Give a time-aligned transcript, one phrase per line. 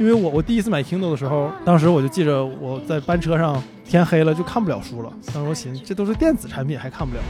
[0.00, 7.20] 因为我我第一次买 Kindle 的时候，当时我就记着我在班车上天黑了就看不了书了，当时我寻思这都是电子产品还看不了。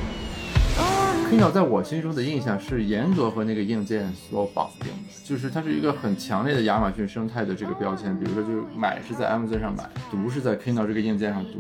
[1.29, 4.95] Kindle 在我心中的印象是严格和那个硬件所绑定的，
[5.25, 8.17] 就是它是一个很强烈的亚马逊生态的这个标签。
[8.17, 11.59] 比如说，就是买是在 Amazon 上买，读是在 Kindle 这个硬件上读。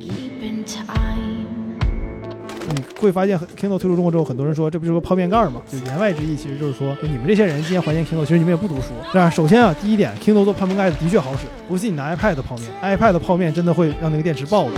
[2.74, 5.60] 你会发现，Kindle 退出中国之后，很多人说这不就是个泡面盖吗？
[5.70, 8.88] 就言外之意，其实就是说，你们这些人今天怀念 Kindle，其实你们也不读书。
[9.12, 14.72] 是啊，首先啊，第一点，Kindle 做泡面盖的的确好使，不信你拿 iPad 泡面，iPad 泡面真的会让那个电池爆的。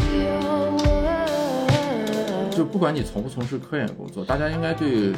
[2.51, 5.13] 就不管你从不从事科研工作，大家应该对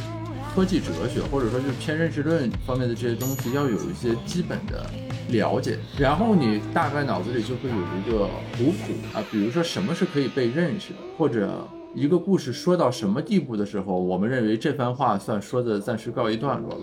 [0.54, 4.87] 科技哲学或者说就是偏认识论方面的这些东西要有一些基本的
[5.30, 11.66] 了解，然后你大概脑子里就会有一个图谱啊，比如说什么是可以被认识的，或者
[11.97, 16.80] 一个故事说到什么地步的时候，我们认为这番话算说的暂时告一段落了。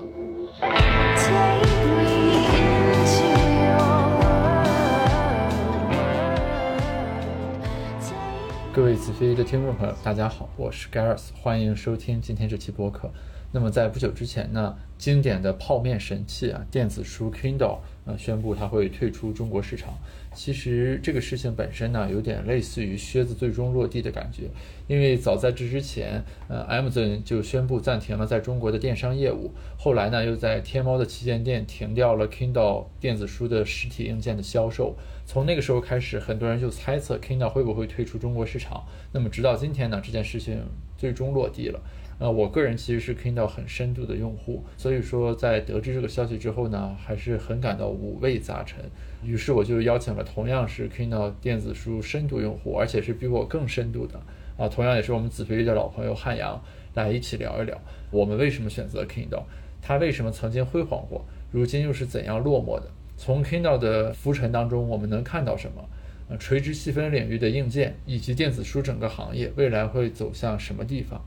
[8.73, 13.11] 各位子飞的听众朋友，大家好，我是 Gareth，欢迎收听今天这期播客。
[13.53, 19.89] 那么在不久之前呢，经典的泡面神器啊，电子书 Kindle 呃宣布它会退出中国市场。
[20.33, 24.49] 其实这个事情本身呢，有点类似于靴子最终落地的感觉，
[24.91, 34.97] 因为早在这之前，呃，Amazon 就宣布暂停了在中国的电商业务，后来呢，又在天猫的旗舰店停掉了 Kindle 电子书的实体硬件的销售。
[35.25, 38.83] 从那个时候开始，很多人就猜测 Kindle 会不会退出中国市场。
[39.13, 40.61] 那么直到今天呢，这件事情
[40.97, 41.79] 最终落地了。
[42.19, 48.83] 呃，我个人其实是 Kindle 很深度的用户，所以说在得知这个消息之后呢，还是很感到五味杂陈。
[49.23, 54.19] 于是我就邀请了同样是 Kindle 电子书深度用户，而且是比我更深度的
[54.61, 57.75] 啊，同样也是我们子飞鱼的老朋友汉阳来一起聊一聊，
[58.11, 59.41] 我们为什么选择 Kindle，
[59.81, 62.83] 它为什么曾经辉煌过，如今又是怎样落寞的。
[63.17, 65.83] 从 Kindle 的浮沉当中，我们能看到什么？
[66.29, 71.19] 呃，垂直细分领域的硬件以及电子书整个行业未来会走向什么地方？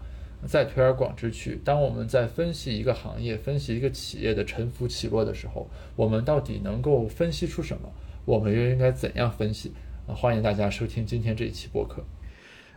[0.47, 7.91] 再推而广之去，当我们在分析一个行业、分析一个企业的沉浮起落的时候，我们到底能够分析出什么？
[8.25, 9.73] 我们又应该怎样分析？
[10.06, 12.05] 啊，欢迎大家收听今天这一期播客。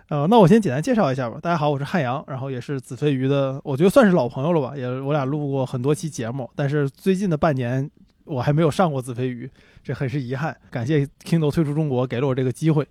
[0.09, 1.38] 呃，那我先简单介绍一下吧。
[1.41, 7.90] 大家好，我是汉阳，然后也是子飞鱼的，我觉得算是老朋友了吧，也我俩录过很多期节目，但是最近的半年。
[8.23, 9.50] 我还没有上过子非鱼，
[9.81, 10.53] 这很是遗憾。
[10.69, 12.85] 感谢 Kindle 退出中国，给了我这个机会。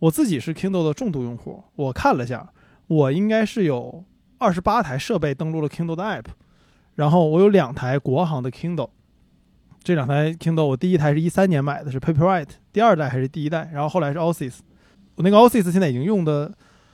[0.00, 2.50] 我自己是 Kindle 的重度用户，我看了下，
[2.88, 4.02] 我应该是有
[4.38, 6.24] 二十八台设备登录了 Kindle 的 App，
[6.96, 8.90] 然后我有两台国行的 Kindle。
[9.84, 14.60] 这两台 Kindle，我第一台是一三年买的，是 Paperwhite，第二代还是第一代，然后后来是 o s i s。
[15.16, 16.52] 我那个 o s i s 现在已经用的，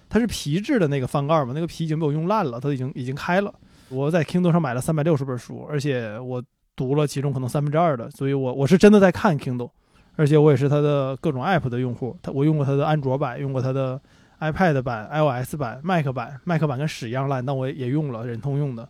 [0.08, 3.54] 它是皮质的那个翻盖嘛，那个皮已经被我用烂了，它已经已经开了。
[3.88, 6.42] 我在 Kindle 上买了三百六十本书，而且我。
[6.76, 9.70] 读了其中可能三分之二的，所以我我是真的在看 Kindle，
[10.16, 12.16] 而且我也是它的各种 App 的用户。
[12.22, 14.00] 它我用过它的安卓版，用过它的
[14.38, 16.41] iPad 版、iOS 版、Mac 版。
[16.44, 18.88] Mac 版跟屎一样烂，但我也用了，忍通用的，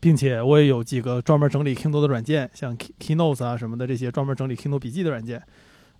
[0.00, 5.42] 并且我也有几个专门整理 Kindle 的软件，像 Keynotes 啊什么的这些专门整理 Kindle 笔记的软件。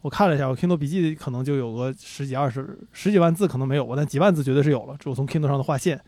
[0.03, 4.97] 我看了一下，我 Kindle 笔记可能就有个十几二十十几万字，可能没有吧，但几万字绝对是有了。
[5.05, 6.01] 我从 Kindle 上的划线。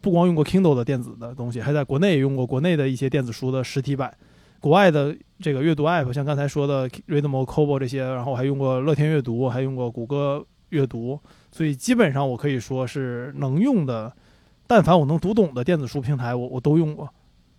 [0.00, 4.12] 不光用过 Kindle 的电子的东西，还在国内也用过国内的一些电子书的实体版，
[4.58, 11.20] 国外的这个阅读 App，像刚才说的 Readmo、Kobo 这些，然后我还用过乐天阅读，还用过谷歌阅读，
[11.52, 14.12] 所以基本上我可以说是能用的，
[14.66, 17.08] 但凡我能读懂的电子书平台，我我都用过。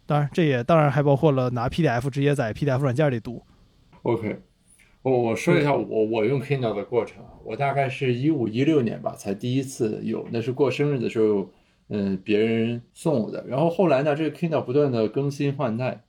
[0.06, 3.42] 当然，这也当然还包括了拿 PDF 直接在 PDF 软件里读。
[4.02, 4.42] OK，
[5.04, 11.48] 我我说一下我我用 Kindle 的过程，我大概是一五一六年吧，才第一次有，那是过生日的时候。
[11.90, 13.46] 嗯，别人送我的。
[13.46, 16.02] 然后后来呢，这个 Kindle 不断的更新换代。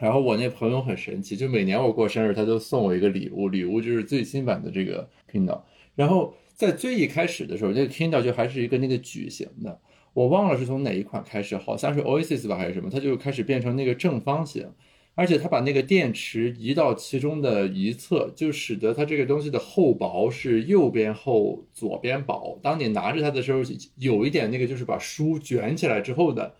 [0.00, 5.60] 然后我那朋友很神奇，就每年我过生日，他都送我一个礼物，礼物就是最新版的这个 Kindle。
[5.96, 9.80] 然后在最一开始的时候，这个 Kindle 就还是一个那个矩形的，
[10.14, 14.70] 我忘了是从哪一款开始，好像是 Oasis 吧还是什么，它就开始变成那个正方形。
[15.14, 22.58] 而且它把那个电池移到其中的一侧，就使得它这个东西的厚薄是右边厚，左边薄。
[22.62, 23.60] 当你拿着它的时候，
[23.98, 26.54] 有一点那个就是把书卷起来之后的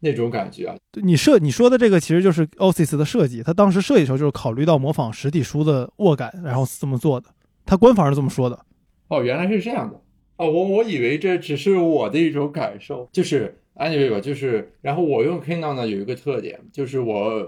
[0.00, 0.74] 那种感觉啊。
[1.00, 7.28] 你设你说的这个其实就是 Oasis 的设计，它当时设计的时候就是考虑到模仿实体书的握感，然后这么做的。
[7.64, 8.58] 它官方是这么说的。
[9.06, 10.00] 哦，原来是这样的。
[10.38, 17.46] 哦，我我以为这只是我的一种感受，就是 anyway 吧，就是然后我用 Kindle 呢有一个特点，就是我。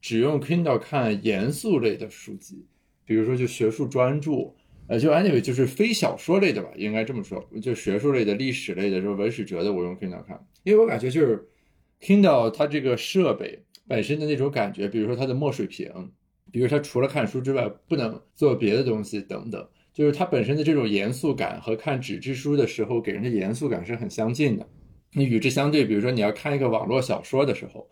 [0.00, 2.64] 只用 Kindle 看严肃类的书籍，
[3.04, 4.54] 比如说就学术专著，
[4.86, 11.48] 呃，就 anyway 就是非小说类的吧，应该这么说，就学术类的、历史类的、什么文史哲的，我用 Kindle 看，因为我感觉就是
[12.00, 15.90] Kindle 它这个设备本身的那种感觉，比如说它的墨水屏，
[16.52, 24.68] 比如它除了看书之外不能做别的东西等等，就是它本身的这种严肃感和看纸质书的时候给人的严肃感是很相近的。
[25.12, 27.88] 你与之相对，比如说你要看一个网络小说的时候，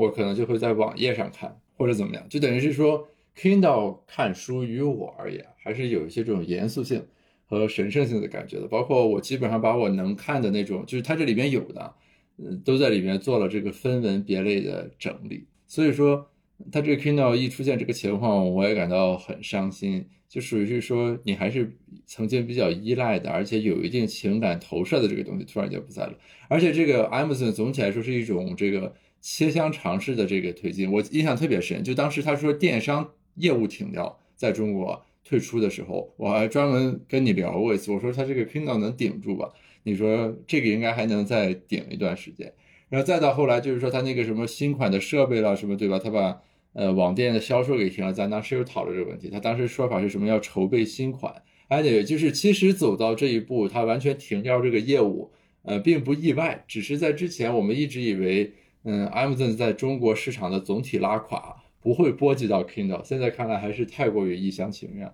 [0.00, 3.06] 我可能就会在网页上看或者怎么样，就等于是说
[3.36, 7.04] Kindle 看书于我而言还是有一些这种严肃性
[7.44, 8.66] 和神圣性的感觉的。
[8.66, 11.94] 包括我基本上把我能看的那种，就是它这里边有的，
[12.38, 15.46] 嗯，都在里面做了这个分门别类的整理。
[15.66, 16.26] 所以说，
[16.72, 20.06] 它这个 Kindle 一出现这个情况，我也感到很伤心。
[20.28, 21.76] 就属于是说，你还是
[22.06, 26.14] 曾经比较依赖的，而且有一定情感投射的这个东西，突然间不在了。
[26.48, 31.82] 而且这个 Amazon 总体来说是一种这个切香肠式的这个推进，我印象特别深。
[31.82, 39.52] 就当时他说电商业务停掉，在中国退出的时候，我还专门跟你聊过一次，我说他这个 Kindle 能顶住吧？
[39.82, 42.52] 你说这个应该还能再顶一段时间。
[42.88, 45.98] 然后再到后来，就是说他那个什么新款的设备了什么，对吧？
[45.98, 46.40] 他把
[46.72, 49.28] 呃，网店的销售给停了，咱当时又讨论这个问题。
[49.28, 50.26] 他当时说法是什么？
[50.26, 51.34] 要筹备新款，
[51.68, 55.32] 哎，对，就是其实走到这一步，他完全停掉这个业务，
[55.62, 56.64] 呃，并不意外。
[56.68, 58.52] 只是在之前，我们一直以为，
[58.84, 65.12] 嗯，Amazon 在中国市场的总体拉垮不会波及到 Kindle，现在看来还是太过于一厢情愿。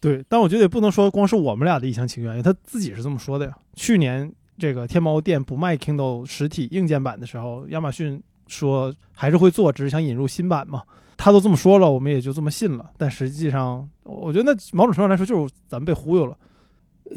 [0.00, 3.56] 对，但我觉得也不能说光是我们俩的一厢情愿，因为他自己是这么说的呀。
[3.74, 8.22] 去年这个天猫店不卖 Kindle 实体硬件版的时候，亚马逊。
[8.46, 10.82] 说还是会做，只是想引入新版嘛。
[11.16, 12.90] 他都这么说了，我们也就这么信了。
[12.98, 16.36] 但实际上，我觉得那某种程度来说，就是咱们被忽悠了。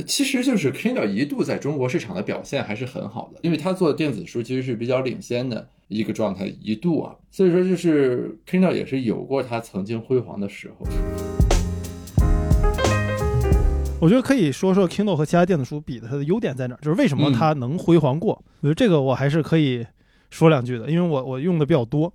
[0.05, 7.15] 其实就是 Kindle 一度在中国市场的表现还是很好的，因为它做电子书其实是比较领先的一个状态，一度啊。
[7.31, 10.85] 所以说，就是 Kindle 也是有过它曾经辉煌的时候。
[13.99, 16.75] 我觉得可以说说 Kindle 和其他电子书比的，它的优点在哪？
[16.81, 18.43] 就是为什么它能辉煌过？
[18.61, 19.85] 我觉得这个我还是可以。
[20.29, 22.13] 说两句的，因为我我用的比较多。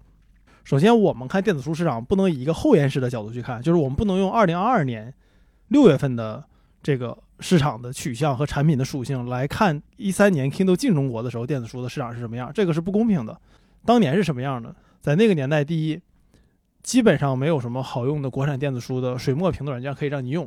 [0.64, 5.14] 首先，我们看电子书市场不能以一个后延式的角度去看，就是我们不能用二零二二年
[5.68, 6.44] 六月份的
[6.82, 13.38] 这个市场的取向和产品的属性来看一三年 Kindle 进中国的时候电子书的市场是什么样，这个是不公平的。
[13.84, 14.74] 当年是什么样的？
[15.00, 16.00] 在那个年代，第一，
[16.82, 20.46] 基本上没有什么好用的国产电子书的水墨屏的软件可以让你用；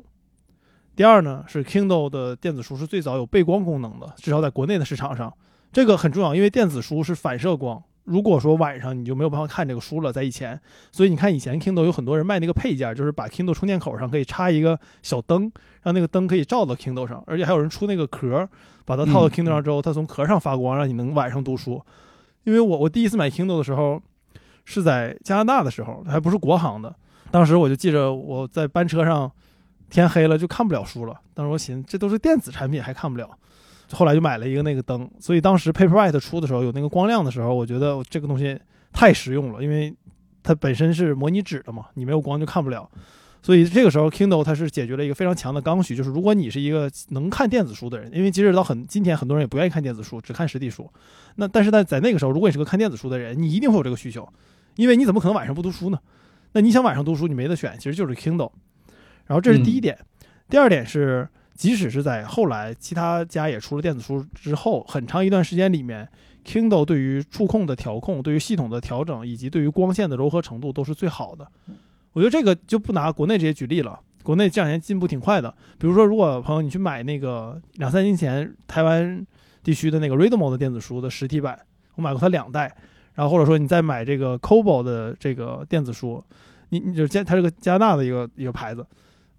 [0.95, 5.33] 第二呢，是 Kindle 的电子书是最早有背光功能的，至少在国内的市场上。
[5.73, 7.83] 这个很重要，因为电子书是反射光。
[8.05, 10.59] 如果说晚上你就没有办法看这个书了，在以前，
[10.91, 18.47] 所以你看以前 Kindle 有很多人卖那个配件，就是把 Kindle 充电口上可以插一个小灯，让那个灯可以照到 Kindle 上，而且还有人出那个壳，
[18.85, 21.81] 把它套到 Kindle 上之后，它从壳上发光，让你能晚上读书。
[22.43, 24.01] 因为我我第一次买 Kindle 的时候
[24.65, 26.95] 是在加拿大的时候，还不是国行的，
[27.31, 29.31] 当时我就记着我在班车上，
[29.89, 31.19] 天黑了就看不了书了。
[31.33, 33.29] 当时我寻思，这都是电子产品还看不了。
[33.91, 38.59] 后来就买了一个那个灯，所以当时 Paperwhite 出的时候有那个光亮的时候，我觉得这个东西
[38.91, 39.95] 太实用了，因为
[40.41, 42.89] 它本身是模拟纸的嘛，你没有光就看不了。
[43.43, 50.89] 所以这个时候 Kindle 它是解决了一个非常强的刚需，就是如果你是一个能看电子书的人，因为即使到很今天很多人也不愿意看电子书，只看实体书。
[51.35, 54.27] 那但是在在那个时候，如果你是个看电子书的人，你一定会有这个需求，
[54.77, 55.99] 因为你怎么可能晚上不读书呢？
[56.53, 58.51] 那你想晚上读书，你没得选，其实就是 Kindle。
[59.27, 59.95] 然后这是第一点，
[60.49, 61.27] 第二点是。
[61.55, 66.07] 即使是在后来其他家也出了电子书之后，很长一段时间里面
[66.45, 71.47] ，Kindle 对于触控的调控、对于系统的调整以及对于光线的柔和程度都是最好的。
[72.11, 75.49] 我觉得这个就不拿国内这些举例了，国内这两年进步挺快的。
[75.77, 79.25] 比如说，如果朋友你去买那个两三年前台湾
[79.63, 81.57] 地区的那个 Readmo 的电子书的实体版，
[81.95, 82.75] 我买过它两代，
[83.13, 86.21] 然后或者说你再买这个 Kobo 的这个电子书，
[86.69, 88.85] 你你就加它是个加拿大的一个一个牌子。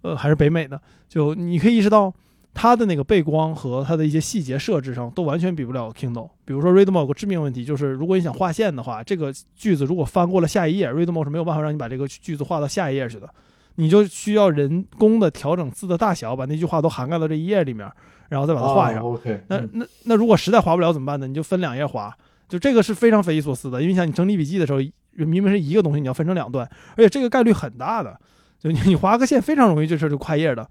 [0.07, 2.13] 呃，还是北美的，就你可以意识到
[2.53, 6.29] 它的那个背光和它的一些细节设置上都完全比不了 Kindle。
[6.45, 13.29] 比如说 Readmo 有个致命问题，就是如果你想划线的话，这个句子如果翻过了下一页，Readmo 是没有办法让你把这个句子划到下一页去的。
[13.75, 17.87] 你就需要人工的调整字的大小，把那句话都涵盖到这一页里面，
[18.29, 19.03] 然后再把它画上。
[19.03, 19.43] OK。
[19.49, 21.27] 那那那如果实在划不了怎么办呢？
[21.27, 22.11] 你就分两页划，
[22.49, 23.79] 就这个是非常匪夷所思的。
[23.81, 24.79] 因为像你整理笔记的时候，
[25.13, 28.19] 明明是一个东西，你要分成两段，而且这个概率很大的。
[28.59, 30.67] 就你划个线非常容易，这事就跨页的。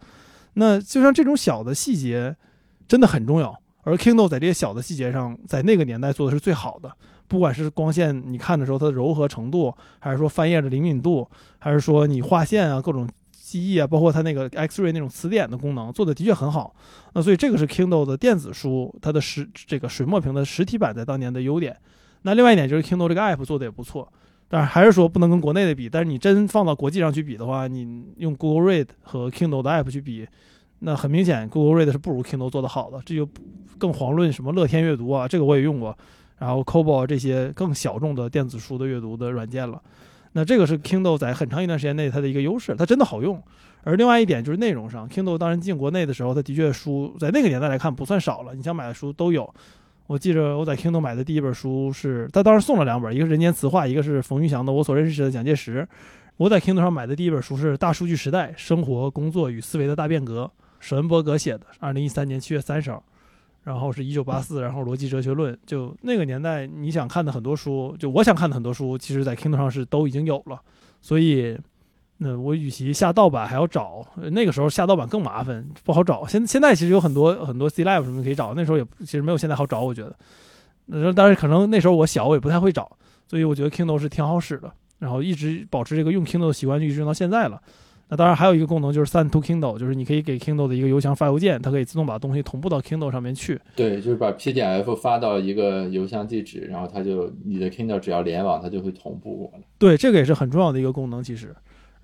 [0.55, 2.35] 那就像这种小的细节，
[2.89, 3.57] 真的很重要。
[3.83, 6.91] 而 Kindle 在这些小的细节上，在那个年代做的是最好的。
[7.29, 11.29] 不管是光线你看的时候它的柔和程度，还是说翻页的灵敏度，
[11.59, 16.75] 还是说你划线啊各种记忆啊，包括它那个 X-ray 那种词典的功能，做的的确很好。
[17.15, 21.77] 那所以这个是 Kindle 的电子书它的实这个水墨屏的实体版在当年的优点。
[22.23, 24.13] 那另外一点就是 Kindle 这个 App 做的也不错。
[24.49, 30.27] 但是还是说不能跟国内的比，但是你真放到国际上去比的话，你用 Google Read 和 Kindle 的 App 去比，
[30.79, 33.01] 那很明显 Google Read 是不如 Kindle 做的好的。
[33.05, 33.29] 这就
[33.77, 35.97] 更遑论什么乐天阅读啊，这个我也用过，
[36.39, 39.83] 然后 Kobo 这些更小众的电子书的阅读的软件了。
[40.33, 43.43] 那这个是 Kindle 在很长一段时间内它的一个优势，它真的好用。
[43.83, 49.53] 而另外一点就是内容上，Kindle 当然进国内的时候，它的确书在那个年代来看不算少了，你想买的书都有。
[50.07, 55.83] 我记着我在 Kindle 买的第一本书是，他当时送了两本，一个是《人间词话》，一个是冯玉祥的《我所认识的蒋介石》。
[56.37, 60.45] 我在 Kindle 上买的第一本书是《大数据时代：生活、工作与思维的大变革》，
[60.81, 63.03] 史文伯格写的，二零一三年七月三十号。
[63.65, 70.63] 然后是一九八四，然后《逻辑哲学论》，就那个年代你想看的很多书，就我想看的很多书，其实在 Kindle 上是都已经有了。
[71.01, 71.59] 所以，
[72.19, 76.27] 那我与其下盗版还要找，那个时候下盗版更麻烦，不好找。
[76.27, 80.17] 现现在其实有很多很多 C Live 什么可以找，那时候也其实没有现在好找，我觉得。
[80.87, 82.91] 那但是可能那时候我小，我也不太会找，
[83.29, 84.73] 所以我觉得 Kindle 是挺好使的。
[84.99, 87.61] 然后一直保持这个用 Kindle 的习惯，就一直用到现在了。
[88.09, 93.61] 那当然还有一个功能就是 Send to Kindle，就是你可以给 Kindle 的一个邮箱发邮件，它可以自动把东西同步到 Kindle 上面去。
[93.75, 99.61] 对，就是把 PDF 发到一个邮箱地址，然后它就你的 Kindle 只要联网，它就会同步过来。
[99.77, 101.55] 对，这个也是很重要的一个功能，其实。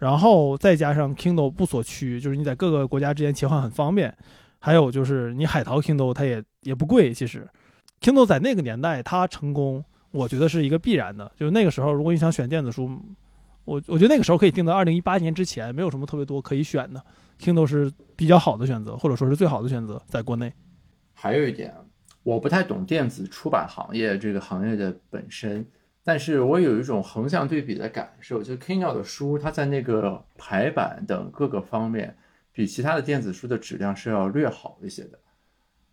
[0.02, 4.12] 然后再加上 Kindle 不锁区，就是你在各个国家之间切换很方便。
[4.58, 7.48] 还有就是你海淘 Kindle 它也也不贵，其实。
[8.00, 11.30] Kindle 在那个年代它成功，我觉得是一个必然的。
[11.38, 12.90] 就是那个时候，如果你想选电子书。
[13.64, 17.00] 我我觉得那个时候可以定到二零一八年之前，没有什么特别多可以选的
[17.38, 20.52] ，Kindle 是比较好的选择，或者说是最好的选择，在国内。
[21.14, 21.72] 还有一点，
[22.24, 25.64] 我不太懂电子出版行业这个行业的本身，
[26.04, 32.16] 但是我有一种横向对比的感受，就 Kindle 的书，它在那个排版等各个方面，
[32.52, 35.18] 比其他的电子书的质量是要略好一些的。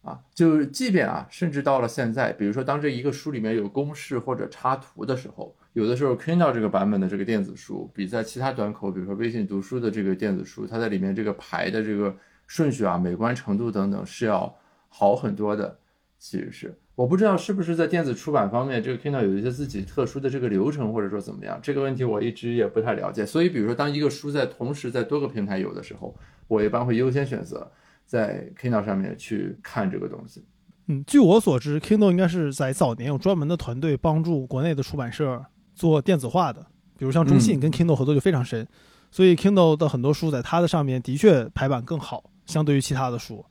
[0.02, 5.56] 啊，就即便啊，甚至到了现在，比如说当这一个书里面有公式或者插图的时候。
[5.74, 12.14] 有的时候，Kindle 这个版本的这个电子书，比在其他端口，比如说微信读书的这个电子书，它在里面这个排的这个
[12.48, 14.54] 顺序啊、美观程度等等是要
[14.88, 15.78] 好很多的。
[16.18, 23.26] 其实是，我不知道是不是在电子出版方面，这个 Kindle 有一些自己特殊的这个流程，或者说怎么样，这个问题我一直也不太了解。
[23.26, 26.14] 所以，比如说当一个书在同时在多个平台有的时候，
[26.50, 27.72] 我一般会优先选择
[28.06, 30.44] 在 Kindle 上面去看这个东西。
[30.88, 35.46] 嗯，据我所知，Kindle 应该是在早年有专门的团队帮助国内的出版社。
[35.74, 36.60] 做电子化的，
[36.98, 38.68] 比如像中信跟 Kindle 合作就非常深，
[39.10, 43.46] 所以 Kindle 的很多书在它的上面的确排版更好，相对于其他的书。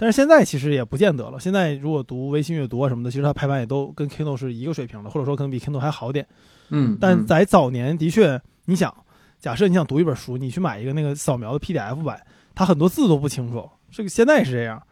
[0.00, 1.38] 但是现在其实也不见得了。
[1.38, 6.26] 现在如果读微信阅读啊什么的，其实它排版也都跟 Kindle 是一个水平的，或者说可能比 Kindle 还好点。
[6.70, 8.90] 嗯，但在早年的确，你想，
[9.38, 12.18] 假设你想读一本书，你去买一个那个扫描的 PDF 版，
[12.54, 13.68] 它很多字都不清楚。
[13.90, 14.82] 这个现在也是这样。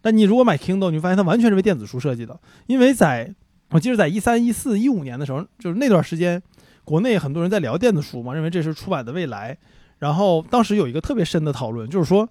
[0.00, 3.34] 但你如果买 Kindle，你发现它完全是为电子书设计的，因为在
[3.68, 6.42] 我记得在一三一四一五年的时候，就是那段时间，
[6.84, 9.58] 国内很多人在聊电子书嘛，认为这是出版的未来。
[9.98, 12.26] 然后当时有一个特别深的讨论，就是说，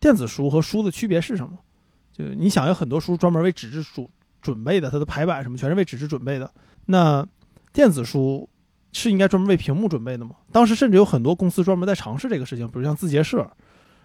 [0.00, 1.58] 电子书和书的区别是什么？
[2.12, 4.08] 就你想，有很多书专门为纸质书
[4.40, 6.50] 准备的，它的排版什么全是为纸质准备的。
[6.86, 7.26] 那
[7.72, 8.48] 电子书
[8.92, 10.36] 是应该专门为屏幕准备的吗？
[10.52, 13.50] 当时甚至有很多公司专门在尝试这个事情，比如像字节社，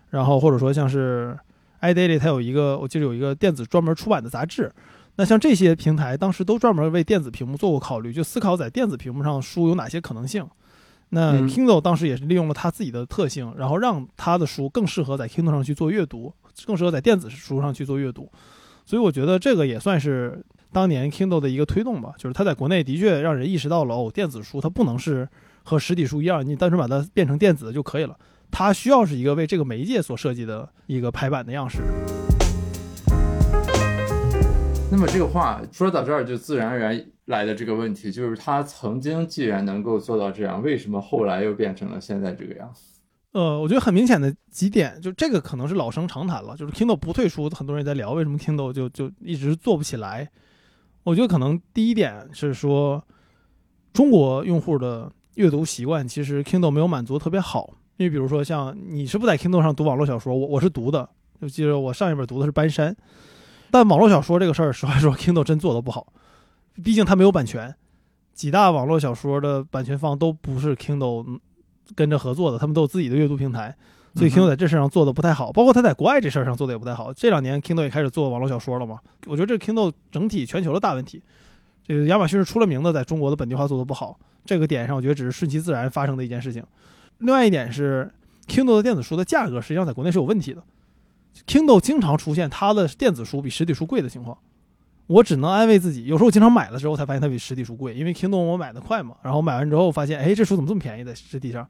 [0.09, 1.37] 然后或者说像是
[1.81, 4.73] iDaily，它有一个我记得有一个电子专门出版的杂志。
[5.15, 10.45] 那像这些平台，当时都专门为电子屏幕做过考虑，就思考在电子屏幕上书有哪些可能性。
[11.13, 16.33] 那 Kindle 当时也是利用了它自己的特性，然后让它的书更适合在 Kindle 上去做阅读，
[16.65, 18.31] 更适合在电子书上去做阅读。
[18.85, 25.27] 所以我觉得这个也算是当年 Kindle 的一个推动吧，就是它在国内的确让人意识到了哦，电子书它不能是
[25.63, 28.17] 和实体书一样，你单纯把它变成电子的就可以了，
[28.49, 31.81] 它需要是一个为这个媒介所设计的一个排版的样式。
[35.01, 43.01] 那么这个话说到这儿，就自然而然来的这个问题，就是他曾经既然能够做到这样，为什么后来又变成了现在这个样子？
[43.31, 50.29] 呃，我觉得很明显的几点，就这个可能是老生常谈了，就是 Kindle 不退出，很多人在聊为什么 Kindle 就就一直做不起来。
[51.01, 53.03] 我觉得可能第一点是说，
[53.91, 61.09] 中国用户的阅读习惯其实 Kindle 没有满足特别好，因为比如说像你是不在 Kindle 上读网络小说，我我是读的，
[61.41, 62.93] 就记得我上一本读的是《搬山》。
[63.71, 66.11] 但网络小说这个事儿，实话说，Kindle 真做的不好，
[66.83, 67.73] 毕竟它没有版权，
[68.33, 71.39] 几大网络小说的版权方都不是 Kindle
[71.95, 73.75] 跟着合作的，他们都有自己的阅读平台，
[74.15, 77.13] 所以 Kindle 在这事上做的不太好，包括它在国外这事儿上做的也不太好。
[77.13, 78.99] 这两年 Kindle 也开始做网络小说了嘛？
[79.27, 81.23] 我觉得这 Kindle 整体全球的大问题，
[81.87, 86.61] 这个亚马逊是出了名的，在中国的本地化做的不好，这个点上我觉得只是顺其自然发生的一件事情。
[87.19, 88.11] 另外一点是
[88.47, 90.61] ，Kindle 的电子书的价格实际上在国内是有问题的。
[91.47, 94.37] Kindle 经常出现它的电子书比实体书贵的情况，
[95.07, 96.05] 我只能安慰自己。
[96.05, 99.15] 有时候我经常买了之后才发现它比实体书贵，因为 Kindle 我买的快嘛。
[99.23, 101.67] 然后买完之后发现，哎，这书怎么这么便宜在实体上？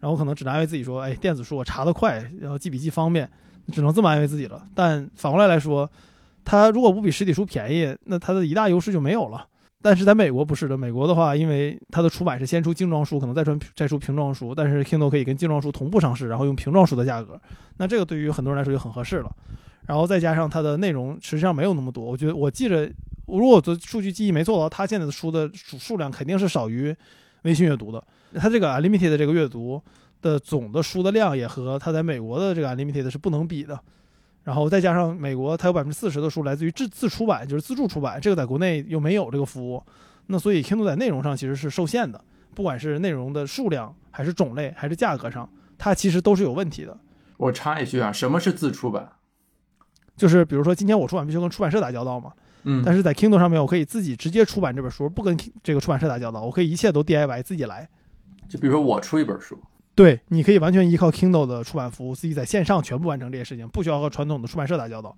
[0.00, 3.28] 然后可能只能安慰自己说，哎，电子书我查得快，然后记笔记方便，
[3.72, 4.64] 只能这么安慰自己了。
[4.74, 5.90] 但反过来来说，
[6.44, 9.46] 它如果不比实体书便宜，那它的一大优势就没有了。
[9.88, 17.40] 但是在美国不是的，美国的话，因为它的出版是先出精装书，可能再出再出瓶装书，但是 Kindle 可以跟精装书同步上市，然后用瓶装书的价格，
[17.78, 19.34] 那这个对于很多人来说就很合适了。
[19.86, 22.84] 然后再加上它的内容实际上没有那么多，我觉得我记着，
[23.24, 26.94] 如果我的数据记忆没错的话，它现在的书的数数量肯定是少于
[27.44, 28.04] 微信阅读的。
[28.34, 29.82] 它这个 Unlimited 的这个阅读
[30.20, 33.80] 的总的书的量也和它在美国的这个 Unlimited 是不能比的。
[34.48, 39.82] 然后再加上美国，它有百分之四十的书来自于自自出版，就是自助出版，这个在国内又没有这个服务，
[40.28, 42.18] 那所以 Kindle 在内容上其实是受限的，
[42.54, 46.96] 不管是内容的数量，还是种类，还是价格上，它其实都是有问题的。
[47.36, 49.06] 我插一句啊，什么是自出版？
[50.16, 57.86] 就是比如说今天我出版必须跟出版社打交道嘛，嗯，但是在 Kindle 上面，我可以自己直接出版这本书，不跟这个出版社打交道，我可以一切都 DIY 自己来。
[58.48, 59.60] 就比如说我出一本书，
[59.98, 65.12] 对，你可以完全依靠 Kindle 的出版服务，自己在线上全部完成这些事情，不需要和传统的出版社打交道。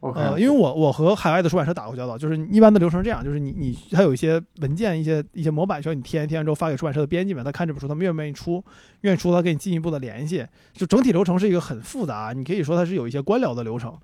[0.00, 8.64] 呃，因为我我和海外的出版社打过交道，就是一般的流程是这样，就是你你还有一些文件、一些一些模板需要你填，填完之后发给出版社的编辑们，他看这本书，他们愿不愿意出，
[9.02, 10.46] 愿意出，他给你进一步的联系。
[10.72, 13.94] 就整体流程是一个很复杂，你可以说它是有一些官僚的流程，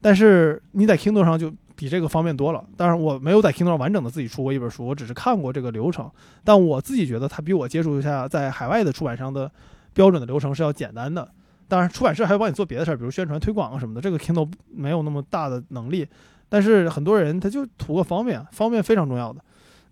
[0.00, 1.48] 但是你在 Kindle 上就
[1.80, 2.62] 比这个方便多了。
[2.76, 6.10] 当然，我没有在 Kindle 完整的自己出过一本书，我只是看过这个流程，
[6.44, 9.50] 但我自己觉得它比我接触一下在海外的出版商的
[9.94, 11.26] 标准的流程是要简单的。
[11.68, 14.00] 当然，出版社还要帮你做别的事儿，比如宣传、推广啊什么的。
[14.02, 16.06] 这个 Kindle 没有那么大的能力，
[16.50, 19.40] 但是很多人他就图个方便，方便非常重要的。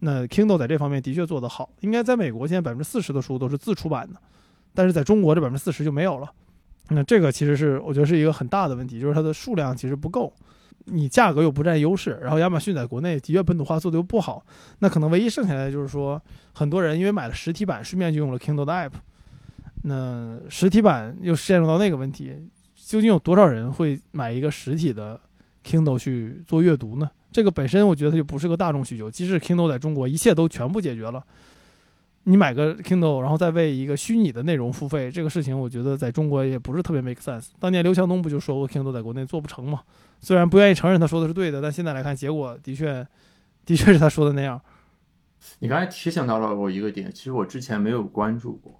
[0.00, 4.20] 那 Kindle 在这方面的确做得好，应该在美国现在百分之四十的书都是自出版的，
[4.74, 6.30] 但是在中国这百分之四十就没有了。
[6.88, 10.32] 那这个其实是我觉得是一个很大的问题，就是它的数量其实不够，
[10.86, 14.44] 你价格又不占优势，然后亚马逊在国内的确本土化做得又不好，
[14.78, 16.20] 那可能唯一剩下来就是说，
[16.54, 18.92] 很多人因为买了实体版，顺便就用了 Kindle 的 app。
[19.82, 22.34] 那实体版又陷入到那个问题，
[22.74, 25.20] 究竟有多少人会买一个实体的
[25.64, 27.10] Kindle 去做阅读呢？
[27.30, 29.10] 这个本身我觉得它就不是个大众需求。
[29.10, 31.22] 即使 Kindle 在中国一切都全部解决了，
[32.28, 37.48] 你买个 Kindle 然后再为一个虚拟的内容付费，这个事情我觉得在中国也不是特别 make sense。
[37.58, 39.80] 当年刘强东不就说过 Kindle 在国内做不成吗？
[40.20, 43.06] 虽然不愿意承认他说的是对的，但现在来看，结果的确
[43.64, 44.60] 的确是他说的那样。
[45.60, 48.78] 你刚才提醒到了我一个点，其实我之前没有关注过。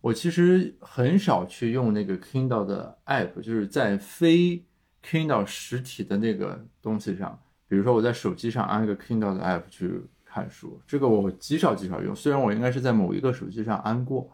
[0.00, 4.64] 我其实很少去用那个 Kindle 的 app，就是在非
[5.08, 10.02] Kindle 实体的那个东西上，比如说我在手机上安一个 Kindle 的 app 去
[10.38, 12.14] 看书，这个我极少极少用。
[12.14, 14.30] 虽然我应该是在某一个手机上安过，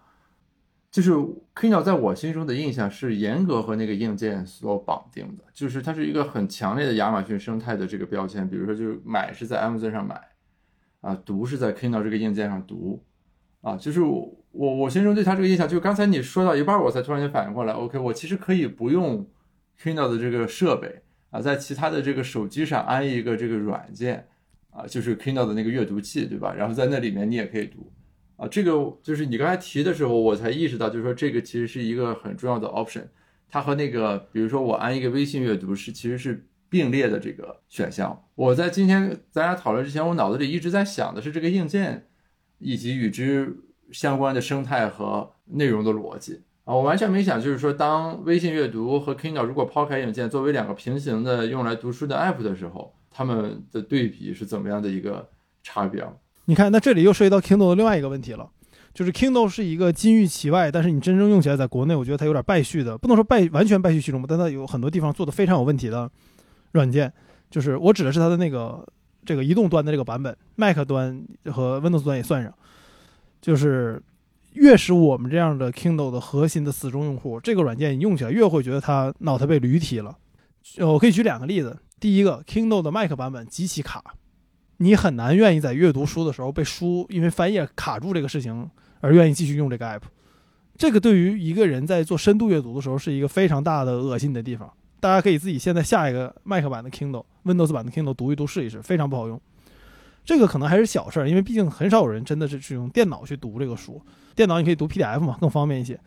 [0.90, 1.12] 就是
[1.54, 8.48] Kindle 在我心中的印象是严格和那个硬件所绑定的，就是它是一个很强烈的亚马逊生态的这个标签。
[8.48, 10.20] 比如说，就是买是在 Amazon 上买，
[11.00, 13.02] 啊，读是在 Kindle 这个硬件上读，
[13.62, 14.40] 啊，就是我。
[14.56, 19.28] 我我心中对它这个印象，就刚才你说到一半，我才突然间反应过来，OK，我其实可以不用
[19.82, 24.28] Kindle 的这个设备啊，在其他的这个手机上安一个这个软件
[24.74, 26.52] 啊，就是 Kindle 的那个阅读器，对吧？
[26.52, 27.90] 然后在那里面你也可以读
[28.36, 33.04] 啊，这个就是你刚才提的时候，我才意识到，就是说这个其实是一个很重要的 option，
[33.48, 38.24] 它和那个比如说我安一个微信阅读是其实是并列的这个选项。
[38.34, 42.08] 我在今天咱俩讨论之前，我脑子里一直在想的是这个硬件
[42.58, 43.60] 以及与之。
[43.92, 55.26] 相关的生态和内容的逻辑啊，我完全没想，就是说，当微信阅读和 Kindle 如果抛开硬件作为两个平行的用来读书的 app 的时候，它们的对比是怎么样的一个
[55.62, 56.04] 差别？
[56.46, 58.50] 你看，那这里又涉及到 Kindle 的另外一个问题了，
[58.92, 66.10] 就是 Kindle 是一个金玉其外，但是你真正用起来，在国内，我觉得它有点败絮的，不能说败完全败絮其中吧，但它有很多地方做的非常有问题的
[66.72, 67.12] 软件，
[67.50, 68.84] 就是我指的是它的那个
[69.24, 72.52] 这个移动端的这个版本，Mac 端和 Windows 端也算上。
[73.40, 74.02] 就是
[74.54, 80.16] 越是我们这样的 Kindle 的核心的死忠用户，这个软件你用起来越会觉得它脑袋被驴踢了。
[80.78, 84.04] 我可以举两个例子，第一个 Kindle 的 Mac 版本极其卡，
[84.76, 88.68] 你很难愿意在阅读书的时候被书因为翻页卡住这个事情
[89.00, 90.02] 而愿意继续用这个 app。
[90.76, 94.70] 这个对于一个人在做深度阅读的时候是一个非常大的恶心的地方。
[95.00, 99.40] 大家可以自己现在下一个 Mac 版的 Kindle，Windows 版的 Kindle 读一读试一试，非常不好用。
[100.26, 103.98] 这个可能还是小事儿，因为毕竟很少有人真的是去用电脑去读这个书。
[104.34, 105.98] 电脑你可以读 PDF 嘛，更方便一些。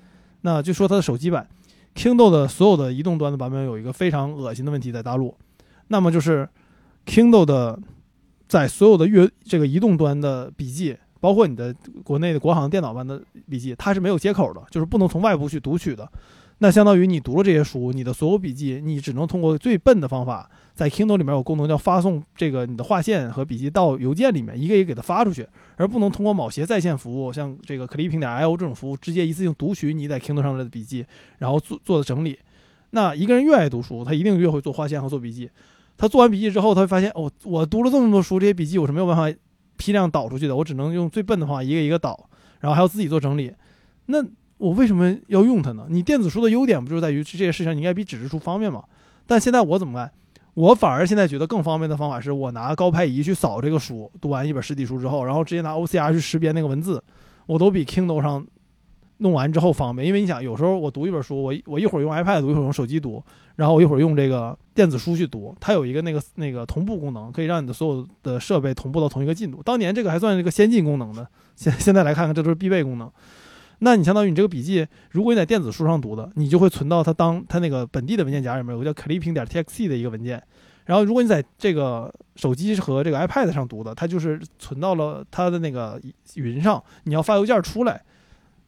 [0.41, 1.49] 那就说它的手机版
[1.95, 5.35] ，Kindle 的所有的移动端的版本有一个非常恶心的问题在大陆，
[5.87, 6.47] 那么就是
[7.05, 7.79] Kindle 的
[8.47, 11.73] 在所有的阅这个移动端的笔记，包括你的
[12.03, 16.09] 国内的国行电脑版的笔记，它是没有接口的，就是不能从外部去读取的。
[16.59, 31.05] 那相当于你读了这些书，你的所有笔记，你只能通过最笨的方法，在 Kindle 里面有功能叫发送这个你的划线和笔记到邮件里面，一个一个给它发出去，而不能通过某些在线服务，像这个 Clipping 点 IO 这种服务，直接一次性读取你在 Kindle 上的笔记，
[31.37, 32.39] 然后做做的整理。
[32.89, 35.47] 那一个人越爱读书，他一定越会做划线和做笔记。
[35.97, 39.35] 他做完笔记之后，他会发现，哦，我读了这么多书，这些笔记我是没有办法
[39.77, 42.29] 批量导出去的，我只能用最笨的方法一个一个导，
[42.59, 43.51] 然后还要自己做整理。
[44.05, 44.23] 那
[44.57, 45.87] 我为什么要用它呢？
[45.89, 48.83] 你电子书的优点不就是在于这些事情你应该比纸质书方便吗？
[49.25, 50.11] 但现在我怎么干？
[50.53, 57.03] 我反而现在觉得更方便的方法是我拿高拍仪去扫这个书，读完一本实体书之后，然后直接拿 OCR 去识别那个文字，
[57.45, 58.43] 我都比 Kindle 上
[59.19, 60.07] 弄完之后方便。
[60.07, 63.23] 因为你想，有时候我读一本书，我我一会儿用 iPad 读，一会儿用手机读，
[63.55, 69.61] 然后我一会儿用这个电子书去读，它有一个那个那个同步功能，可以让你的所有的设备同步到同一个进度。
[69.63, 73.11] 当年这个还算是一个先进功能的，现现在来看看，这都是必备功能。
[73.79, 80.41] 那你相当于你这个笔记，如果你在电子书上读的，你就会存到它当它那个本地的文件夹里面有个叫 clipping 点 txt 的一个文件。
[80.85, 86.01] 然后如果你在这个手机和这个 iPad 上读的，它就是存到了它的那个
[86.35, 86.81] 云上。
[87.03, 88.01] 你要发邮件出来，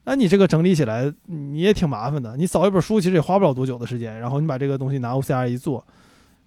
[0.04, 2.36] 那你这个整理起来你也挺麻烦的。
[2.38, 5.86] 你扫一本书其实也花不了多久的时间，然后你把这个东西拿 OCR 一做，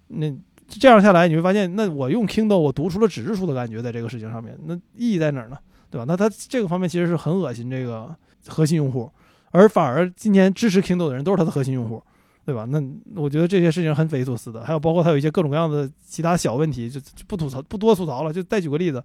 [0.07, 0.31] 那
[0.67, 5.57] 这样下来你会发现，那我用 Kindle 我读出了纸质书的感觉，在这个事情上面，那意义在哪儿呢？
[5.89, 6.05] 对吧？
[6.07, 8.15] 那它这个方面其实是很恶心这个。
[8.45, 9.09] 核心用户，
[9.51, 12.03] 而反而今天支持 Kindle 的人都是他的核心用户，
[12.45, 12.65] 对吧？
[12.65, 12.83] 那
[13.15, 14.65] 我觉得这些事情很匪夷所思的。
[14.65, 18.33] 还有包括他有一些各种各样的其他小问题，就不吐槽不多吐槽了。
[18.33, 19.01] 就再举个例子，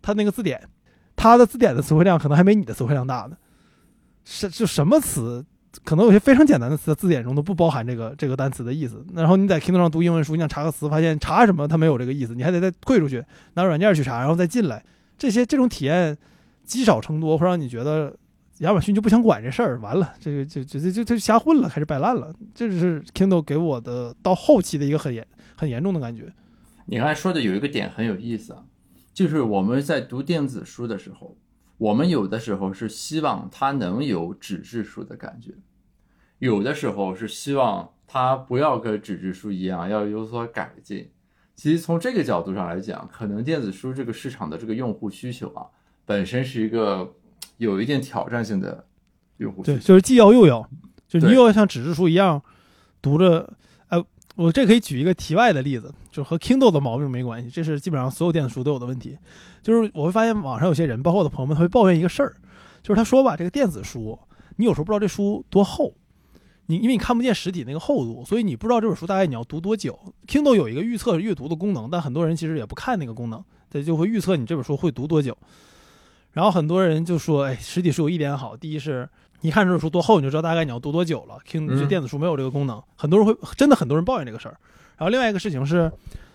[0.00, 0.66] 他那个字典，
[1.14, 3.36] 他的字典的词汇量可能还没你的词汇量大呢。
[4.32, 5.44] 是就什么词，
[5.82, 9.04] 可能有些非常简单的词，字典中都不包含这个这个单词的意思。
[9.14, 14.84] 然后你在 Kindle 上读英文书，你想查个词，发现查什么它没有这个意思，你还得再退出去拿软件去查，然后再进来。
[15.18, 16.16] 这些这种体验
[16.64, 18.14] 积少成多，会让你觉得。
[18.60, 22.30] 亚马逊就不想管这事儿，完了，这个就就就就就瞎混了，开始摆烂了。
[22.54, 26.30] 这是 Kindle 给我的到后期的一个很严很严重的感觉。
[26.84, 28.64] 你刚才说的有一个点很有意思啊，
[29.14, 31.38] 就是我们在读电子书的时候，
[31.80, 35.54] 我们有的时候是希望它能有纸质书的感觉，
[36.38, 41.10] 有的时候是希望它不要跟纸质书一样，要有所改进。
[41.56, 45.66] 其实从这个角度上来讲，可能电子书这个市场的这个用户需求啊，
[46.04, 47.14] 本身是一个。
[47.56, 48.86] 有一定挑战性的
[49.36, 50.66] 用户，对，就是既要又要，
[51.06, 52.42] 就你又要像纸质书一样
[53.02, 53.52] 读着。
[54.40, 59.18] 我这可以举一个题外的例子，就是和 Kindle 的毛病没关系，这是基本上所有电子书都有的问题。
[59.62, 62.34] 就是我会发现网上有些人，包括我的朋友们，他会抱怨一个事儿，
[62.82, 64.18] 就是他说吧，这个电子书
[64.56, 65.92] 你有时候不知道这书多厚，
[66.64, 69.98] 你因为你看不见实体那个厚度，所以你不知道这本书大概你要读多久。
[70.26, 75.36] Kindle 有一个预测阅读的功能，但很多人其实也不看那个功能，它就会预测你这本书会读多久。
[76.32, 79.06] 然后很多人就说：“哎，实体书有一点好，第一是
[79.42, 81.38] 你看这本书多厚，你就知道大概你要读多久了。
[81.48, 84.56] Kindle 电子书没有这个功能，很多人会真的很多人抱怨这个事儿。
[84.98, 85.90] 然后另外一个事情是，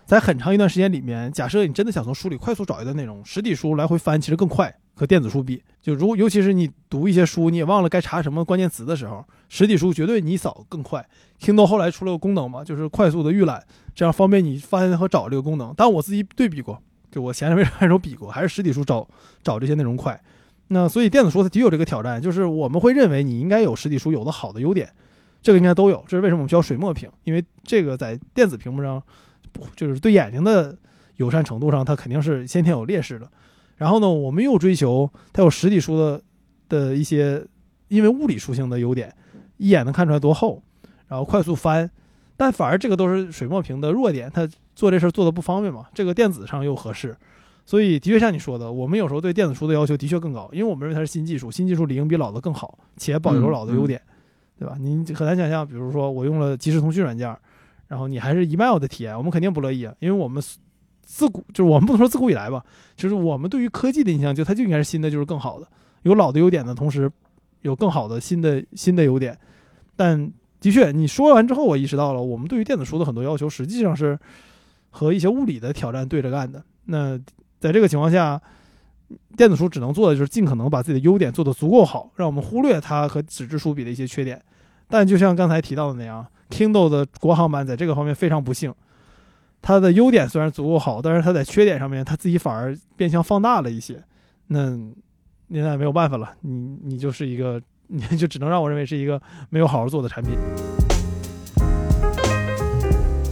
[0.06, 11.08] 在很长一段时间里面，假设你真的想从书里快速找一段内容，实体书来回翻其实更快，和电子书比，就如果尤其是你读一些书，你也忘了该查什么关键词的时候，实体书绝对你扫更快。
[11.40, 13.64] Kindle 后来出了个功能嘛，就是快速的预览，
[13.94, 15.72] 这样方便你翻和找这个功能。
[15.78, 19.08] 但我自己对比过。”就我闲着没事还手比过，还是实体书找
[19.42, 20.20] 找这些内容快。
[20.68, 24.92] 那所以电子书它的确有这个挑战，就是我们会认为你应该有实体书有的好的优点，
[25.42, 26.04] 这个应该都有。
[26.08, 27.10] 这是为什么我们需要水墨屏？
[27.24, 29.02] 因为这个在电子屏幕上，
[29.76, 30.76] 就是对眼睛的
[31.18, 33.30] 友善程度上，它肯定是先天有劣势的。
[33.78, 36.22] 然后呢，我们又追求它有实体书的
[36.68, 37.46] 的一些
[37.90, 39.14] 因为物理属性的优点，
[39.58, 40.64] 一眼能看出来多厚，
[41.08, 41.90] 然后快速翻。
[42.38, 45.86] 但反而这个都是水墨屏的弱点，它做这事做的不方便嘛。
[45.94, 47.16] 这个电子上又合适，
[47.66, 54.00] 所以的确像你说的，我们有时候对电子书的要求的确更高，因为我们认为它是新技术，新技术理应比老的更好，且保留老的优点，
[54.60, 54.78] 对吧？
[54.80, 57.36] 你很难想象，比如说我用了即时通讯软件，
[57.88, 60.42] 然后你还是 email 的体验，我们肯定不乐意啊，因为我们
[61.02, 62.64] 自古就是我们不能说自古以来吧，
[62.96, 65.68] 就是我们对于科技的印象就它就应该是新的就是更好的，
[66.04, 67.12] 有老的优点的同时，
[67.62, 69.38] 有更好的新的新的优点，
[69.96, 70.32] 但。
[70.62, 74.18] 的确，你说完之后，我意识到了，我们对于电子书的很多要求，实际上是
[74.90, 76.64] 和一些物理的挑战对着干的。
[76.86, 77.20] 那
[77.66, 78.42] 在这个情况下，
[79.36, 84.42] 电子书只能做的就是尽可能把自己的优点做得足够好，让我们忽略它和纸质书比的一些缺点。
[84.88, 88.74] 但就像刚才提到的那样，Kindle 的国行版在这个方面非常不幸，
[89.62, 94.04] 它的优点虽然足够好，但是它在缺点上面，它自己反而变相放大了一些。
[94.48, 94.78] 那
[95.52, 97.62] 现在没有办法了，你你就是一个。
[97.88, 100.34] 你就只能让我认为是一个没有好好做的产品。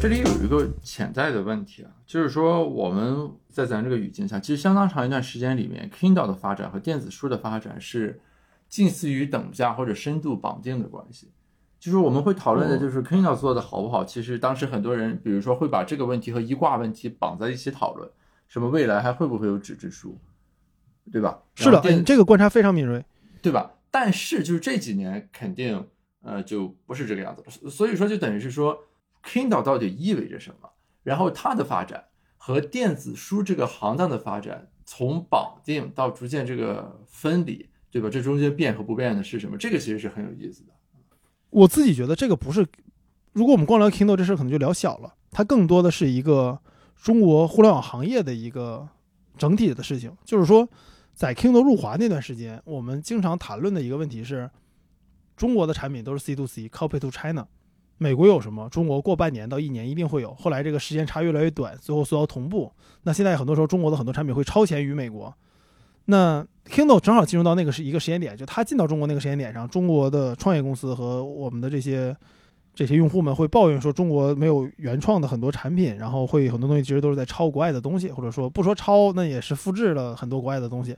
[0.03, 8.19] 这里有一个潜在的问题啊，就是说我们在咱这个语境下，其实相当长一段时间里面，Kindle 的发展和电子书的发展是
[8.67, 11.31] 近似于等价或者深度绑定的关系。
[11.79, 14.03] 就是我们会讨论的，就是 Kindle 做的好不好。
[14.03, 18.11] 其实当时很多人，比如说会把这个问题和一挂问题绑在一起讨论，
[18.49, 20.19] 什么未来还会不会有纸质书，
[21.13, 21.41] 对吧？
[21.55, 23.05] 是的，这个观察非常敏锐，
[23.41, 23.71] 对吧？
[23.89, 25.87] 但是就是这几年肯定
[26.23, 28.77] 呃就不是这个样子了，所以说就等于是说
[29.23, 30.69] ，Kindle 到底意味着什么？
[31.01, 32.05] 然后它的发展
[32.37, 38.09] 和电子书这个行当的发展从绑定到逐渐这个分离，对吧？
[38.09, 39.57] 这中间变和不变的是什么？
[39.57, 40.73] 这个其实是很有意思的。
[41.49, 42.67] 我自己觉得这个不是，
[43.31, 45.15] 如果我们光聊 Kindle 这事儿，可能就聊小了。
[45.31, 46.59] 它更多的是一个
[46.95, 48.87] 中国互联网行业的一个
[49.37, 50.15] 整体的事情。
[50.23, 50.67] 就是说，
[51.13, 54.49] 在 Kindle 入华那段时间，我们经常谈论的一个问题是，
[55.35, 57.47] 中国的产品都是 C to C，copy to China。
[57.97, 60.33] 美国有什么，中国过半年到一年一定会有。
[60.33, 62.71] 后来这个时间差越来越短，最后所要同步。
[63.03, 65.33] 那现在很多时候，中国的很多产品会超前于美国。
[66.05, 72.13] 那 Kindle 正好进入到那个是一个时间点，就它进到中国那个时间点上，中国的创业公司和我们的这些
[72.75, 80.93] 这些用户们会抱怨说，中国没有原创的很多产品，然后会很多东西其实都是在抄国外的东西，或者说不说抄，那也是复制了很多国外的东西。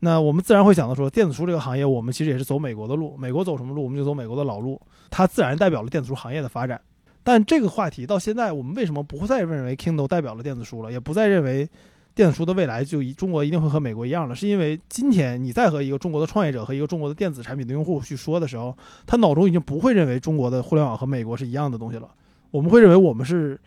[0.00, 6.80] 那我们自然会想到说，电子书这个行业，我们其实也是走美国的路，美国走什么路，我们就走美国的老路，它自然代表了电子书行业的发展。
[7.22, 11.68] 但这个话题到现在，我们为什么不再认为 Kindle 代表了电子书了，也不再认为？
[12.12, 22.10] 电子书的未来就一中国一定会和美国一样了，是因为今天你再和一个中国的创业者和一个中国的电子产品的用户去说的时候，他脑中已经不会认为中国的互联网和美国是一样的东西了。
[22.50, 23.58] 我们会认为我们是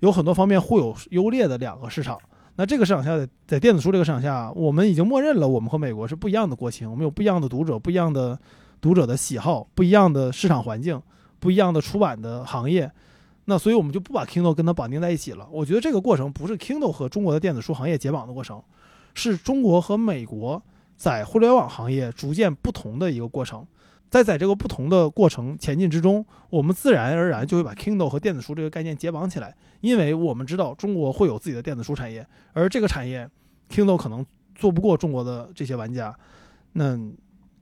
[0.00, 2.18] 有很多方面互有优劣的两个市场。
[2.56, 8.38] 那这个市场下，在电子书这个市场下，我们已经默认了我们和美国是不一样的国情，我们有不一样的读者，不一样的
[8.80, 11.00] 读者的喜好，不一样的市场环境，
[11.40, 12.90] 不一样的出版的行业。
[13.46, 15.48] 那所以，我们就不把 Kindle 跟它绑定在一起了。
[15.50, 18.62] 我觉得这个过程不是 Kindle 和中国的电子书行业解绑的过程，
[19.14, 20.62] 是中国和美国
[20.96, 23.66] 在互联网行业逐渐不同的一个过程。
[24.12, 33.26] 在在这个不同的过程前进之中，我们自然而然就会把 Kindle 和电子书这个概念解绑起来，因为我们知道中国会有自己的电子书产业，而这个产业
[33.70, 36.14] Kindle 可能做不过中国的这些玩家，
[36.74, 36.94] 那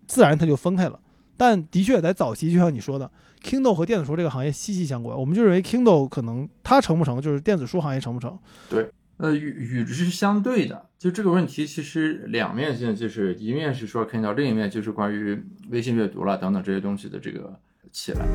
[0.09, 0.99] 自然它就分开了。
[1.37, 3.09] 但的确，在早期，就像你说的
[3.45, 5.17] ，Kindle 和电子书这个行业息息相关。
[5.17, 8.37] 我们就认为 Kindle 可能它成不成，就是电子书行业成不成。
[8.69, 10.89] 对，呃，与与之相对的。
[10.99, 17.61] 就这个问题，其实两面性，就是一面是说 Kindle，另一面就是关于微信阅读了等等这些东西的这个
[17.93, 18.27] 起来。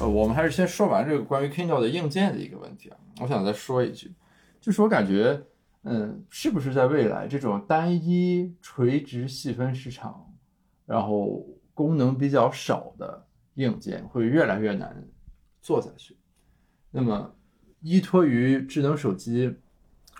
[0.00, 2.96] 呃，我们还是先说完这个关于 Kindle 的硬件的一个问题啊。
[3.20, 4.12] 我想再说一句，
[4.60, 5.40] 就是我感觉。
[5.84, 10.32] 嗯，是不是在未来这种单一垂直细分市场，
[10.86, 11.44] 然后
[11.74, 15.04] 功能比较少的硬件会越来越难
[15.60, 16.16] 做下去？
[16.92, 17.34] 那么，
[17.82, 19.54] 依托于智能手机，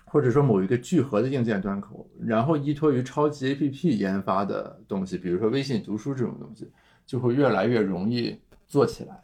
[0.05, 6.71] 或者说某一个聚合的硬件端口，然后依托于超级 APP 研发的东西，比如说微信读书这种东西，
[7.07, 9.19] 就会越来越容易做起来。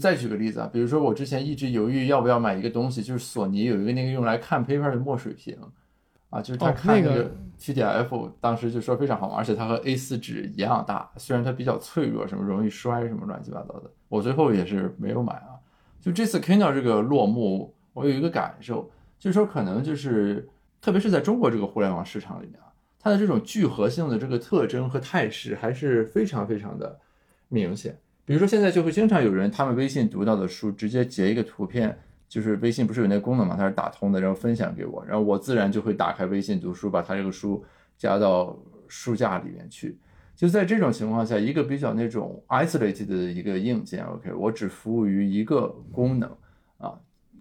[0.00, 5.56] 再举个例子啊，比如说我之前一直犹豫要不要买一个东西，就是索尼有一个那个用来看 paper 的墨水屏，
[6.30, 15.54] 啊，就是它看那个 TDF，当时就说非常好玩，而且它和 A4 纸一样大，虽然它比较脆弱，什么容易摔，什么乱七八糟的，我最后也是没有买啊。
[16.00, 20.48] 就这次 Kindle 这个落幕，我有一个感受，就是说可能就是，
[20.80, 26.98] 特别是在中国这个互联网市场里面啊，它的这种聚合性的这个特征和态势还是非常非常的
[27.48, 27.98] 明显。
[28.24, 37.64] 比如说，现在就会经常有人，他们微信读到的书，直接截一个图片，就是微信不是有那个功能嘛，它是打通的，然后分享给我，然后我自然就会打开微信读书，把它这个书
[37.96, 38.56] 加到
[38.86, 39.96] 书架里面去。
[40.38, 46.30] 就在这种情况下，一个比较那种 isolated 的一个硬件，OK，我只服务于一个功能
[46.76, 46.94] 啊，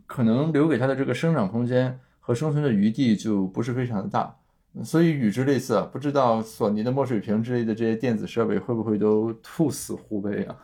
[0.07, 4.35] 可能留给它的这个生长空间和生存的余地就不是非常的大。
[4.83, 10.57] 所以与之类似，不知道索尼的墨水屏之类的这些电子设备会不会都兔死狐悲啊？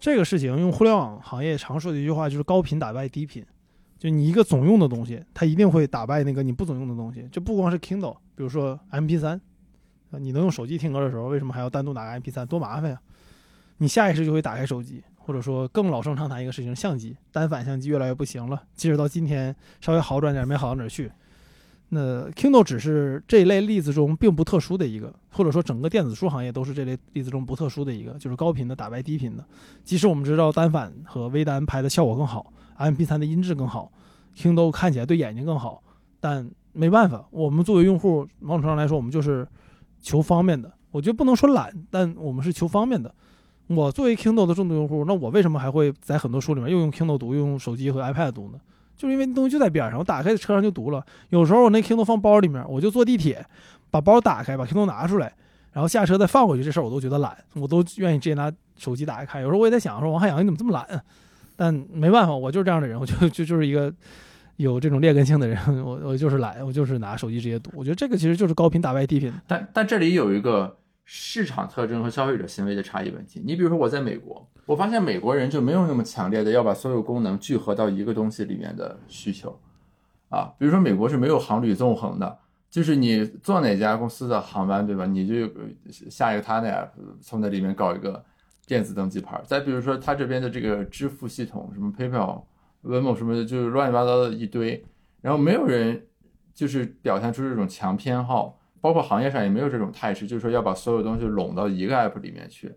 [0.00, 3.44] 这个事情用互联网行业常说的一句话就是“高频打败低频”，
[4.00, 7.28] 就你一个总用的东西，它一定会打败那个你不总用的东西。
[7.30, 9.38] 就不光是 Kindle，比如说 MP3，
[10.18, 12.46] 你能用手机听歌的时候，为什么还要单独拿个 MP3？
[12.46, 13.00] 多麻烦呀！
[13.78, 21.12] 你下意识就会打开手机，或者说更老生常谈一个事情，相机单反相机越来越不行了，即使到今天稍微好转点，没好到哪儿去。
[21.90, 29.44] 那 Kindle 只是这一类例子中并不特殊的一个，或者说整个电子书行业都是这类例子中不特殊的一个，就是高频的打败低频的。
[29.84, 33.92] 即使我们知道单反和微单拍的效果更好，MP3 的音质更好
[34.36, 35.80] ，Kindle 看起来对眼睛更好，
[36.18, 39.46] 但没办法，我们作为用户，某种程度上来说，我们就是
[40.00, 40.72] 求方便的。
[40.90, 43.12] 我觉得不能说懒，但我们是求方便的。
[43.66, 48.58] 我作为 Kindle 的重度用户，那我为什么还会在很多书里面又用 Kindle 读，又用手机和 iPad 读呢？
[48.96, 51.04] 就是因为那东西就在边上，我打开车上就读了。
[51.28, 53.44] 有时候我那 Kindle 放包里面，我就坐地铁，
[53.90, 55.34] 把包打开，把 Kindle 拿出来，
[55.72, 56.64] 然后下车再放回去。
[56.64, 59.42] 这事儿我都觉得懒，我都愿意直接拿手机打开看。
[59.42, 61.04] 有时候我也在想，说王汉阳你怎么这么懒？
[61.56, 63.92] 但没办法，我就是这样的人，我就就就是一个
[64.56, 65.58] 有这种劣根性的人。
[65.84, 67.70] 我我就是懒，我就是拿手机直接读。
[67.74, 69.32] 我觉得这个其实就是高频打败低频。
[69.46, 73.42] 但但这里有一个市场特征和消费者行为的差异问题。
[73.44, 74.46] 你比如说我在美国。
[74.66, 79.56] 我发现美国人就没有那么强烈的要把所有功能聚合到一个东西里面的需求，
[80.28, 80.52] 啊。
[80.58, 82.36] 比如说美国是没有航旅纵横的，
[82.68, 85.06] 就是你坐哪家公司的航班，对吧？
[85.06, 85.48] 你就
[86.10, 86.88] 下一个他的 app，
[87.20, 88.20] 从那里面搞一个
[88.66, 89.40] 电子登机牌。
[89.44, 92.42] 再比如说他这边的这个支付系统，什么 PayPal、
[92.86, 94.84] 文某什么的，就是乱七八糟的一堆，
[95.20, 96.06] 然后没有人
[96.54, 98.58] 就是表现出这种强偏好。
[98.78, 102.72] 包括行业上也没有这种态势，就是说要把所有东西拢到一个 app 里面去，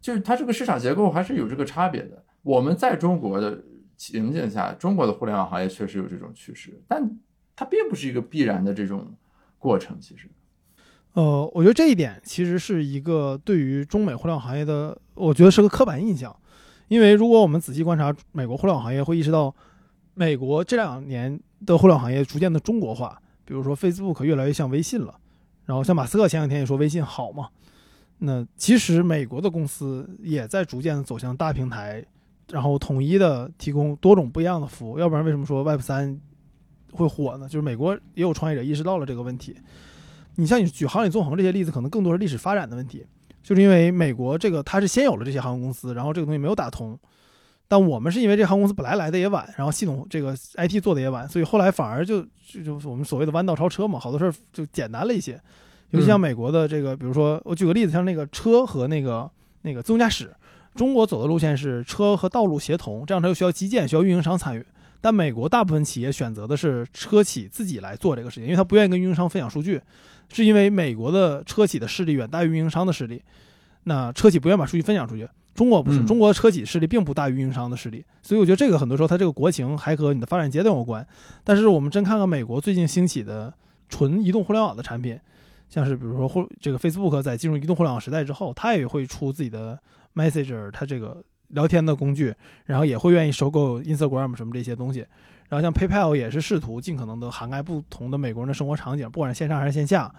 [0.00, 2.24] 就是它这个市场结构还是有这个差别的。
[2.42, 3.60] 我们在中国的
[3.96, 7.18] 情境下，中国的互联网行业确实有这种趋势，但
[7.56, 9.12] 它并不是一个必然的这种
[9.58, 9.98] 过程。
[9.98, 10.28] 其实，
[11.14, 16.36] 呃，我觉得这一点其实是一个对于中美互联网行业的，我觉得是个刻板印象。
[16.92, 19.54] 因为如果我们仔细观察美国互联网行业，会意识到
[20.12, 25.18] 美国这两年的互联网行业逐渐的中国化，比如说 Facebook 越来越像微信了。
[25.64, 27.48] 然后像马斯克前两天也说微信好嘛，
[28.18, 32.04] 那其实美国的公司也在逐渐的走向大平台，
[32.50, 34.98] 然后统一的提供多种不一样的服务。
[34.98, 36.20] 要不然为什么说 Web 三
[36.90, 37.48] 会火呢？
[37.48, 39.56] 就是美国也有创业者意识到了这个问题。
[40.34, 43.06] 你像你举行里纵横这些例子，可能更多是历史发展的问题，
[43.42, 46.98] 就是因为美国这个它是先有了这些航空公司，然后这个东西没有打通。
[47.68, 55.40] 但我们是因为这航空公司本来来的也晚，然后系统这个 IT 做的也晚，所以后来反而就就就我们所谓的弯道超车嘛，好多事儿就简单了一些。
[55.90, 59.30] 尤其像美国的这个，比如说我举个例子，像那个车和那个
[59.62, 60.34] 那个自动驾驶，
[60.74, 64.64] 中国走的路线是车和道路协同，这样它就需要基建，需要运营商参与。
[65.00, 69.80] 但美国大部分企业选择的是车企自己来做这个事情，因为他不愿意跟运营商分享数据，
[70.32, 73.22] 是因为美国的车企的势力远大于运营商的势力，
[73.84, 75.28] 那车企不愿把数据分享出去。
[75.54, 81.06] 中国不是，中国车企势力并不大于运营商的势力，所以我觉得这个很多时候它这个国情还和你的发展阶段有关。
[81.44, 83.52] 但是我们真看看美国最近兴起的
[83.90, 85.20] 纯移动互联网的产品，
[85.68, 89.78] 像是比如说互这个 Facebook 在进入移动互联网时代之后，它也会出自己的
[90.14, 95.04] Messenger，它这个聊天的工具，然后也会愿意收购 Instagram 什么这些东西。
[95.52, 100.10] 然后像 PayPal 也是试图尽可能的涵盖不同的美国人的生活场景，不管是线上还是线下。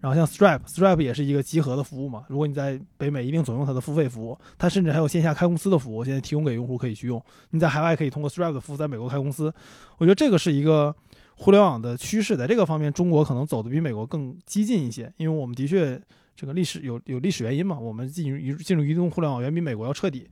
[0.00, 2.24] 然后像 Stripe，Stripe 也是一个集合的服务嘛。
[2.26, 7.22] 如果你在北美一定总用它的付费服务，它甚至还有线下开公司的服务，现在提供给用户可以去用。
[7.50, 9.52] 你在海外可以通过 Stripe 的服务在美国开公司。
[9.98, 10.96] 我觉得这个是一个
[11.36, 16.00] 互联网的趋势，在这个方面，中国可能走的比美国更激进一些，因为我们的确
[16.34, 17.78] 这个历史有有历史原因嘛。
[17.78, 20.26] 我们进入进入移动互联网远比美国要彻底。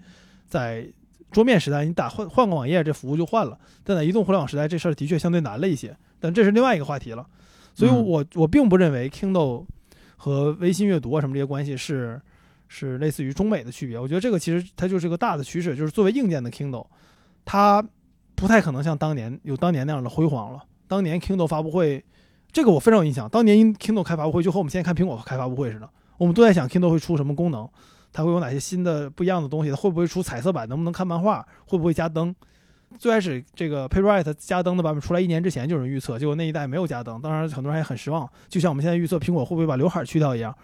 [0.48, 0.86] 在
[1.30, 5.96] 桌面时代，你打换换个网页，这服务就换了；但在移动互联网时代，这事儿的确相对难了一些。
[6.18, 7.26] 但这是另外一个话题了。
[7.74, 9.66] 所以，我我并不认为 Kindle
[10.16, 12.18] 和微信阅读啊什么这些关系是
[12.68, 13.98] 是类似于中美的区别。
[13.98, 16.86] 我觉得这个其实它就是个大的趋势，就是作为硬件的 Kindle，
[17.44, 17.86] 它
[18.34, 20.64] 不太可能像当年有当年那样的辉煌了。
[20.88, 22.02] 当年 Kindle 发布会，
[22.50, 23.28] 这个我非常有印象。
[23.28, 27.68] 当年 Kindle 开发布会就和我们现在看苹果开发布会似的，我们都在想 Kindle 会出什么功能，
[28.16, 32.34] 它会有哪些新的不一样的东西，它会不会出彩色版，能不能看漫画，会不会加灯。
[32.98, 38.26] 最开始这个 Paperwhite 加灯的版本出来一年之前就有人预测，结果那一代没有加灯，当然很多人也很失望。
[38.48, 40.56] 就像我们现在预测苹果会不会把刘海去掉一样。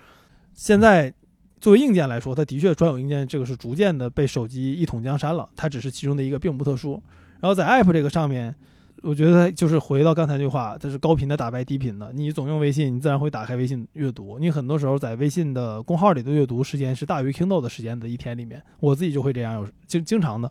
[0.54, 1.12] 现在
[1.60, 7.02] 作为硬件来说，它的确专有硬件这个是逐渐的被手机一统江山了，它只是其中的一个，并不特殊。
[7.40, 8.54] 然后在 App 这个上面，
[9.02, 12.12] 我觉得就是回到刚才那句话，它是高频的打败低频的。
[12.14, 14.38] 你总用微信，你自然会打开微信阅读。
[14.38, 20.50] 你很多时候在微信的公号里的阅读时间是大于 Kindle 的时间的一天里面，我自己就会这样，有经经常的。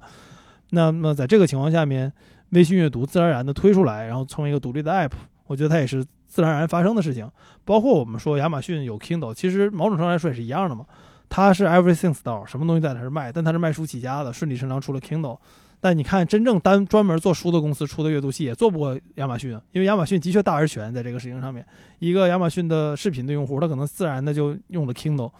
[0.71, 2.11] 那么在这个情况下面，
[2.49, 5.11] 微信阅读自然而然的推出来，然后成为一个独立的 app，
[5.47, 7.29] 我觉得它也是自然而然发生的事情。
[7.63, 10.85] 包括我们说亚马逊有 Kindle，其实某种程度来说也是一样的嘛。
[11.29, 15.37] 它是 Everything Store，什么东西在它是卖，但它是卖书起家的，顺理成章出了 Kindle。
[15.83, 21.65] 但你看，真正单专门做书的公司出的阅读器也做不过亚马逊，因为亚马逊的确大而全在这个事情上面。
[21.97, 25.31] 一个亚马逊的视频的用户，他可能自然的就用了 Kindle，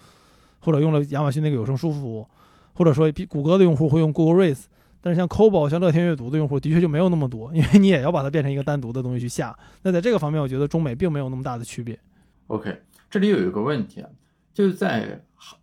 [0.60, 2.28] 或者用了亚马逊那个有声书服务，
[2.74, 4.64] 或者说比谷歌的用户会用 Google Reads。
[5.04, 9.58] 但是像 Kobo、像乐天阅读的用户的确就没有那么多，因为你也要把它变成一个单独的东西去下。
[9.82, 12.00] 那在这个方面，我觉得中美并没有那么大的区别。
[12.48, 14.10] OK，这里有一个问题啊，
[14.54, 15.22] 就是在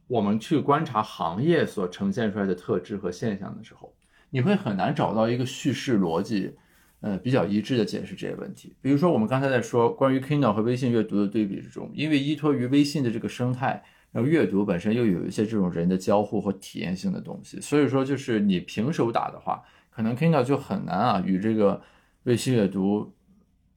[0.09, 3.93] 我们去观察行业所呈现出来的特质和现象的时候，
[4.31, 6.55] 你会很难找到一个叙事逻辑，
[7.01, 8.74] 呃，比较一致的解释这些问题。
[8.81, 13.85] 比如说，我们刚才在说关于 Kindle 和微信阅读的对比之中，因为依托于微信的这个生态。
[14.11, 21.83] 然后阅读本身又有一些这种人的交互和体验性的东西，所以说就是你平手打的话，可能 Kindle 就很难啊与这个
[22.22, 23.12] 微信阅读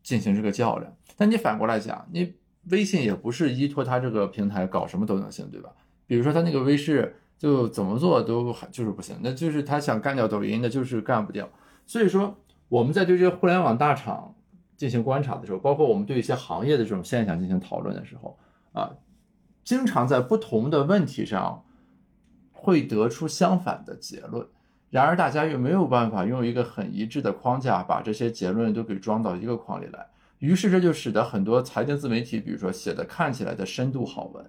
[0.02, 0.96] 进行这个较量。
[1.18, 2.34] 但你反过来讲，你
[2.70, 5.70] 微信也不是依托它这个平台搞什么都能行，对吧？
[6.08, 11.50] 比如说它那个微视就怎么做都就是不行，那就是他想干掉抖音，那就是干不掉。
[11.88, 12.38] 所以说
[12.70, 14.36] 我们在对这个互联网大厂
[14.78, 18.38] 进行观察的时候，包括我们对一些行业的这种现象进行讨论的时候
[18.74, 18.92] 啊。
[19.64, 21.64] 经常在不同的问题上
[22.52, 24.48] 会得出相反的结论，
[24.90, 30.08] 然而大家又没有办法用一个很一致的框架把这些结论都给装到一个框里来，
[30.40, 34.44] 于是这就使得很多财经自媒体，比如说写的看起来的深度好文，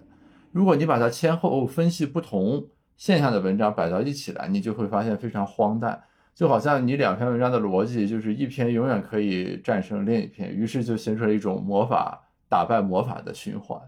[0.51, 2.67] 如果你把它前后分析不同
[2.97, 13.79] 现象的文章摆到一起来，你就会发现非常荒诞，就好像你两篇文章的逻辑就是一篇永远可以战胜另一篇，于是就形成了一种魔法打败魔法的循环。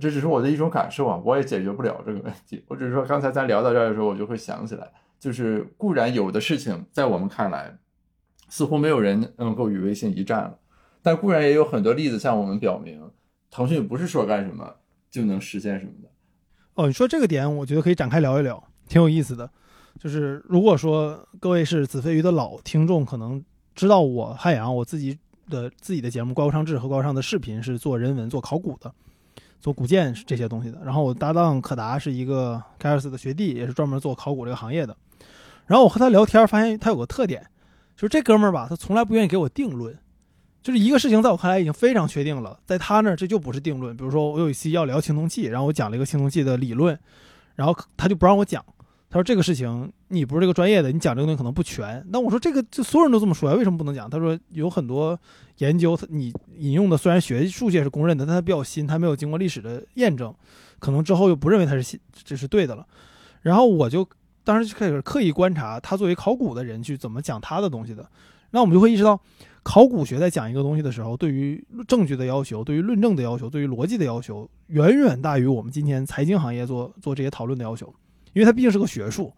[0.00, 2.64] 这只是我的一种感受啊，我也解决不了这个问题。
[2.68, 4.90] 我只是说刚才咱聊到这儿的时候，我就会想起来。
[5.20, 7.78] 就是固然有的事情在我们看来，
[8.48, 10.58] 似乎没有人能够与微信一战了，
[11.00, 13.10] 但固然也有很多例子向我们表明，
[13.50, 14.74] 腾讯不是说干什么
[15.10, 16.08] 就能实现什么的。
[16.74, 19.48] 哦，你说这个点，我觉得可以展开聊一聊，挺有意思的。
[19.98, 23.42] 就是如果说各位是子非鱼的老听众，可能
[23.74, 25.18] 知道我汉阳我自己
[25.48, 28.92] 的自己的节目《怪物上志》和《怪物上的视频》是做人文、做考古的。
[29.60, 34.94] 做古建这些东西的，然后我搭档可达是一个盖尔斯的学弟，也是专门做考古这个行业的。
[35.64, 37.42] 然后我和他聊天，发现他有个特点，
[37.96, 39.96] 就是这哥们儿吧，他从来不愿意给我定论。
[40.64, 43.94] 就是一个事情在我看来已经非常确定了，在他那儿这就不是定论。
[43.94, 46.98] 比如说我有一期要聊青铜器，然后我讲了一个青铜器的理论，
[47.54, 48.64] 然后他就不让我讲。
[49.10, 52.02] 他说这个事情你不是这个专业的，你讲这个东西可能不全。
[52.08, 54.08] 那我说这个就所有人都这么说呀，为什么不能讲？
[54.08, 55.16] 他说有很多
[55.58, 60.34] 研究，你引用的虽然学术界是公认的，但它比较新，它没有经过历史的验证，
[60.78, 62.86] 可能之后又不认为它是新，这是对的了。
[63.42, 64.08] 然后我就
[64.42, 68.08] 当时就开始刻意观察他作为考古的人去怎么讲他的东西的。
[68.50, 69.20] 那我们就会意识到，
[69.64, 77.92] 考古学在讲一个东西的时候，对于证据的要求，对于论证的要求，对于逻辑的要求，远远大于我们今天财经行业做做这些讨论的要求。
[78.34, 79.32] 因为它毕竟是个学术，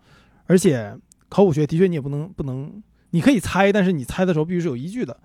[0.46, 0.98] 而且
[1.28, 5.16] 考古学的确你也不能不能，你可以猜，但是你猜的时候必须是有依据的，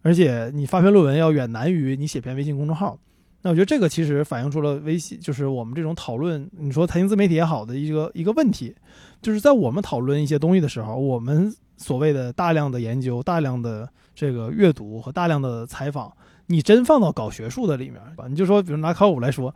[0.00, 2.98] 而且你发篇论文要远难于你写篇微信公众号。
[3.44, 8.74] 那我觉得这个其实反映出了微信，就是我们这种讨论，你说财经自媒体也好的一个一个问题，
[9.20, 16.10] 就是在我们讨论一些东西的时候，我们所谓的大量的研究、大量的这个阅读和大量的采访，
[16.46, 19.54] 你真放到搞学术的里面，你就说，比如拿考古来说。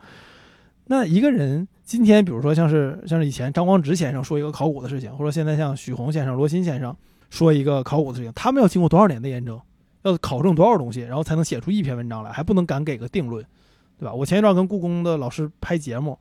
[0.91, 6.95] 那一个人今天，比如说像是像是以前张光直先生说一个考古的事情，或者现在像许宏先生、罗新先生
[7.31, 9.59] 说一个考古的事情，他们要经过多少年的验证，
[10.03, 13.43] 要考证多少东西，然后才能写出一篇文章来，还不能敢给个定论，
[13.99, 14.15] 对吧？
[14.15, 16.19] 我前一段跟故宫的老师拍节目，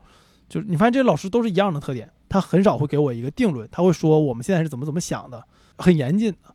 [0.49, 5.43] 就是你发现这些老师都是一样的特点，他很少会给我一个定论，他会说我们现在是怎么怎么想的，
[5.77, 6.53] 很严谨的。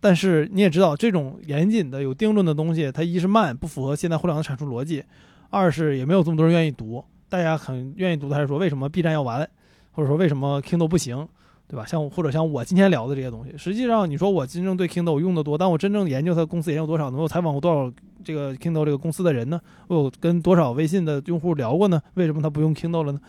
[0.00, 5.02] 但是你也知道，这种严谨的有定论的东西，它一是慢，不符合现在互联网的产出逻辑；
[5.50, 7.02] 二是也没有这么多人愿意读。
[7.28, 9.48] 大家很愿意读的还是说为什么 B 站要完，
[9.92, 11.26] 或者说为什么 Kindle 不行，
[11.66, 11.84] 对吧？
[11.86, 17.92] 像或者像我今天聊的这些东西，实际上你说我真正对 Kindle 用的多，但我真正研究它公司研究多少能够采访过多少
[18.22, 19.60] 这个 Kindle 这个公司的人呢？
[19.88, 22.00] 我有跟多少微信的用户聊过呢？
[22.14, 23.20] 为什么他不用 Kindle 了呢？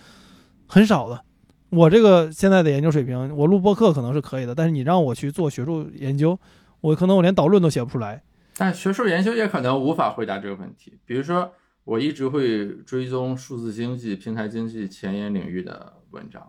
[0.68, 1.22] 很少的。
[1.70, 6.38] 我这个现在的研究水平，我录播课可能是可以的，但是你让我去做学术研究，
[6.82, 8.22] 我可能我连导论都写不出来。
[8.58, 11.52] 但学术研究也可能无法回答这个问题，比如说。
[11.86, 16.42] 我一直会追踪数字经济、平台经济前沿领域的文章，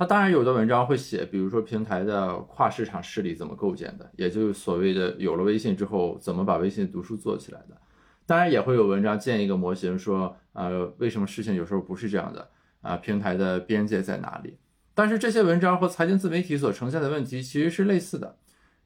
[0.00, 7.76] 他当然有的文章会写，比如说平台的跨市场势力怎么构建的，也就是所谓的有了微信之后怎么把微信读书做起来的。
[8.24, 12.48] 当然也会有文章建一个模型，说呃为什么事情有时候不是这样的
[12.80, 14.56] 啊，平台的边界在哪里？
[14.94, 18.38] 但是这些文章和财经自媒体所呈现的问题其实是类似的，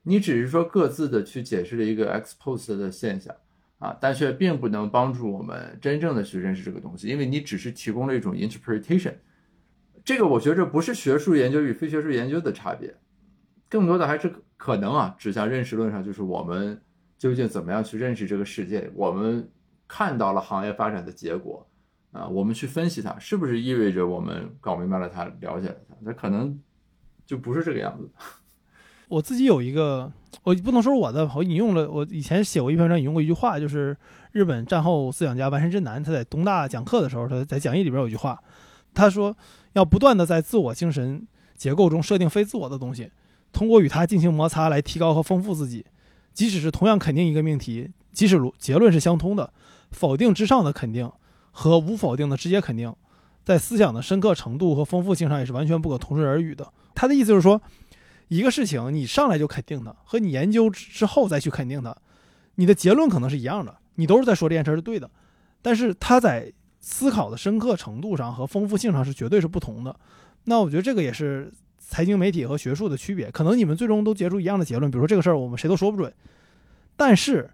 [0.03, 3.33] 你只是说各自的去解释了一个 ex post 的现象。
[3.79, 9.15] 啊，但却并不能帮助我们真正的去认识这个东西，因为你只是提供了一种 interpretation。
[10.05, 12.95] 这个我觉着不是学术研究与非学术研究的差别，
[13.71, 16.79] 更多的还是可能啊，指向认识论上，就是我们
[17.17, 18.91] 究竟怎么样去认识这个世界。
[18.95, 19.49] 我们
[19.89, 21.67] 看到了行业发展的结果
[22.13, 25.97] 啊，我们去分析它，是不是意味着我们搞明白了它，了解了它？
[26.01, 26.61] 那可能
[27.25, 28.09] 就不是这个样子。
[29.09, 33.97] 我自己有一个，我不能说我的，我引用了我以前写过一篇文章，引用过一句话，就是
[34.33, 38.43] 日本战后思想家丸山真男他在东大讲课的时候，他在讲义里边有一句话，
[38.95, 39.37] 他说
[39.75, 43.13] 要不断的在自我精神结构中设定非自我的东西，
[43.53, 45.87] 通过与它进行摩擦来提高和丰富自己，
[46.33, 49.53] 即使是同样肯定一个命题，即使结论是相通的，
[49.93, 51.09] 否定之上的肯定
[51.53, 52.93] 和无否定的直接肯定，
[53.45, 56.73] 在思想的深刻程度和丰富性上也是完全不可同日而语的。
[56.95, 57.61] 他的意思就是说。
[58.29, 61.95] 一个事情，你上来就肯定它，和你研究之后再去肯定它，
[62.55, 65.09] 你的结论可能是一样的，你都是在说这件事是对的，
[65.61, 66.51] 但是它在
[66.85, 69.97] 思考的深刻程度上和丰富性上是绝对是不同的。
[70.45, 73.31] 那我觉得这个也是财经媒体和学术的区别。
[73.31, 76.13] 可能你们最终都结出一样的结论，比如说这个事儿我们谁都说不准，
[76.95, 77.51] 但是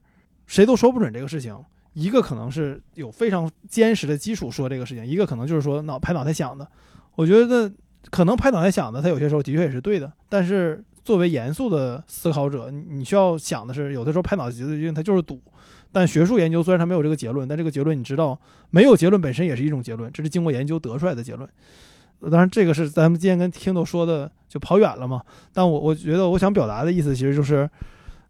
[0.47, 1.57] 谁都说不准这个事情，
[1.93, 6.69] 一个可能是有非常坚实的基础说这个事情，一个可能就是说脑拍脑袋想的。
[7.15, 7.73] 我觉得。
[8.11, 15.39] 可能拍脑袋想的，他有些时候的确也是对的，但是作为严肃的思考者，你需要想的是，有的时候拍脑袋决定它就是赌。
[15.93, 18.39] 但学术研究虽然它没有这个结论，但这个结论你知道，
[18.71, 21.49] 没有结论本身也是一种结论，这是经过研究得出来的结论。
[22.31, 25.23] 当然，这个是咱们今天跟 Kindle 说的就跑远了嘛。
[25.55, 27.69] 但我我觉得我想表达的意思其实就是，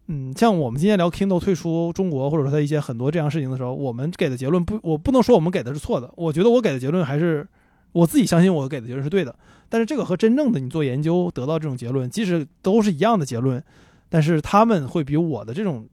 [0.07, 6.09] 嗯，像我们今天聊 Kindle 退出中国，或者说它一些很多这样事情的时候，我们给的结论不，我不能说我们给的是错的。
[6.15, 7.45] 我觉得我给的结论还是
[7.91, 9.35] 我自己相信我给的结论是对的。
[9.67, 13.61] 但是这个和真正的你做研究得到这种结论，即使都是一样的结论，
[14.07, 15.85] 但是他们会比我的这种，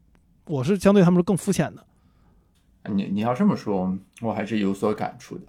[0.49, 1.85] 我是相对他们是更肤浅的。
[2.91, 5.45] 你你要这么说，我还是有所感触的。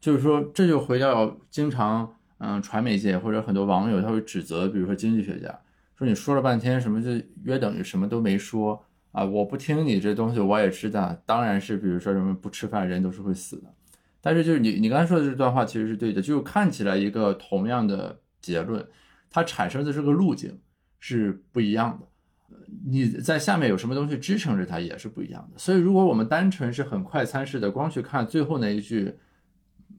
[0.00, 5.60] 就是说，这就回到经常，嗯，传媒界或者很多网友他会指责，比如说经济学家，
[5.96, 7.10] 说你说了半天什么就
[7.44, 9.24] 约等于什么都没说啊！
[9.24, 13.72] 我不听你这东西，我也知道，当然是比如说什么不吃饭人都是会死的。
[14.20, 18.86] 但是就是你你刚才说的这段话其实是对的，就看起来一个同样的结论，
[19.30, 20.58] 它产生的这个路径
[20.98, 22.06] 是不一样的。
[22.86, 29.16] 你在下面有什么东西支撑着它也是不一样的，所以如果我们单纯是很快餐式的，光去看最后那一句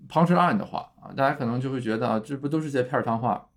[0.07, 3.49] punch line 的话啊，大家可能就会觉得啊，这不都是些片儿汤话，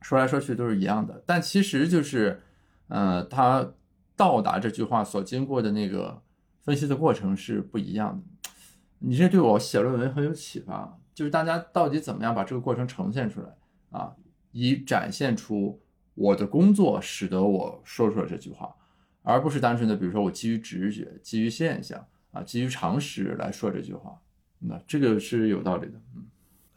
[0.00, 1.22] 说来说去都是一样的。
[1.24, 2.40] 但其实就是，
[2.88, 3.72] 呃，他
[4.16, 6.20] 到达这句话所经过的那个
[6.62, 8.50] 分析的过程是不一样的。
[8.98, 13.48] 你这对我写论文很有启发，就是大家到底怎么样把这个过程呈现出来
[13.90, 14.12] 啊，
[14.50, 15.80] 以展现出。
[16.14, 18.74] 我的工作使得我说出了这句话，
[19.22, 24.18] 而不是单纯的，比如说我基于直觉、基于现象啊、基于常识来说这句话。
[24.60, 25.94] 那这个是有道理的。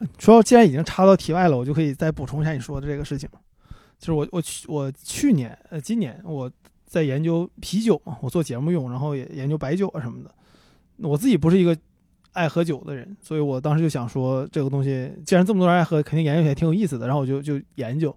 [0.00, 3.28] 嗯，说既然已经插到题外了，我就可以再补充一下你说的这个事情。
[3.98, 6.50] 就是我我去我去年呃今年我
[6.84, 10.34] 在研究啤酒嘛，我做节目用，然后也研究白酒啊什么的。
[10.96, 11.76] 我自己不是一个
[12.32, 17.06] 爱喝酒的人，所以我当时就想说，这个东西既然这么多人爱喝，肯定研究起来挺有意思的。
[17.06, 18.14] 然后我就就研究。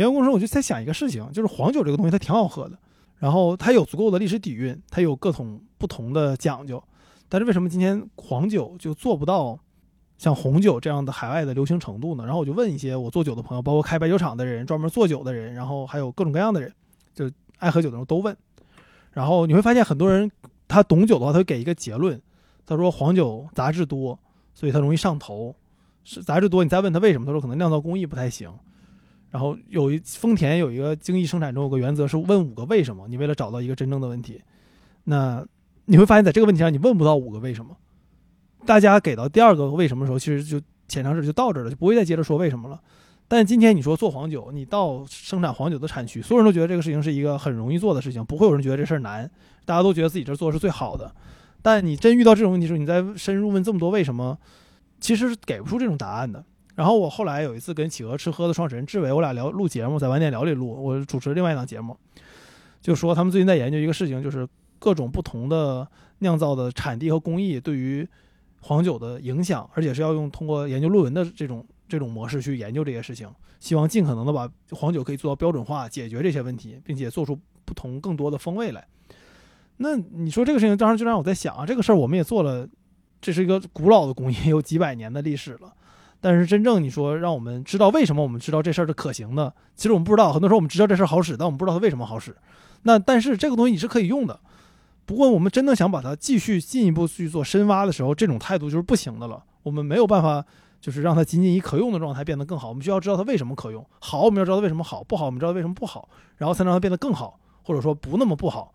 [0.00, 2.78] 研究过程，我就在想一个事情，就是黄酒这个东西它挺好喝的，
[3.18, 6.82] 然后它有足够的历史底蕴，它有各种不同的讲究，
[7.28, 9.58] 但是为什么今天黄酒就做不到
[10.16, 12.24] 像红酒这样的海外的流行程度呢？
[12.24, 16.72] 然后我就问一些我做酒的朋友，包括开白酒厂的人、专门做酒的人，然后还有各种各样的人，
[17.12, 18.34] 就爱喝酒的人都问。
[19.12, 20.30] 然后你会发现很多人
[20.66, 22.18] 他懂酒的话，他会给一个结论，
[22.64, 24.18] 他说黄酒杂质多，
[24.54, 25.54] 所以它容易上头。
[26.02, 28.50] 是杂质多，你再问他为什么，他说可能酿造工艺不太行。
[29.30, 34.42] 然后有一丰田有一个精益生产中有个原则是问五个为什么，你为了找到一个真正的问题，
[35.04, 35.46] 那
[35.86, 37.76] 你会发现在这个问题上你问不到五个为什么，
[38.66, 42.80] 大家给到第二个为什么的时候，其实就浅尝辄止就到这了，就不会再接着说为什么了。
[43.28, 49.30] 但今天你说做黄酒，你到生产黄酒的产区，所有人都觉得这个事情是一个很容易做的事情，不会有人觉得这事儿难，
[49.64, 51.14] 大家都觉得自己这做的是最好的。
[51.62, 54.36] 但你真遇到这种问题时候，你再深入问这么多为什么，
[54.98, 56.44] 其实是给不出这种答案的。
[56.80, 61.94] 然后我后来有一次跟企鹅吃喝的创始人志伟，我俩聊录节目，在晚点聊里录，我主持另外一档节目，
[62.80, 65.86] 就说他们最近在研究一个事情，就是各种不同的
[66.20, 68.08] 酿造的产地和工艺对于
[68.62, 73.28] 黄酒的影响，而且是要用通过研究论文的这种这种模式去研究这些事情，
[73.58, 78.82] 希望尽可能的把黄酒可以做到标准化，解决这些问题，并且做出不同更多的风味来。
[79.76, 82.66] 那你说这个事情，当时就让我在想啊，这个事儿我们也做了，
[83.20, 85.74] 这是一个古老的工艺，有几百年的历史了。
[86.20, 90.32] 但是真正你说让我们知道为什么我们知道这事儿是可行的，其实我们不知道。
[90.32, 92.36] 很多时候我们知道这事儿好使，但我们不知道它为什么好使。
[92.82, 94.38] 那但是这个东西你是可以用的。
[95.06, 99.42] 不过我们真的想把它继续进一步去做深挖的时候，这种态度就是不行的了。
[99.62, 100.44] 我们没有办法
[100.80, 102.68] 就是让它仅仅以可用的状态变得更好。
[102.68, 108.72] 我们需要知道它为什么可用，好我们要知道它为什么好，不好我们知道它为什么不好，然后才能让它变得更好，或者说不那么不好。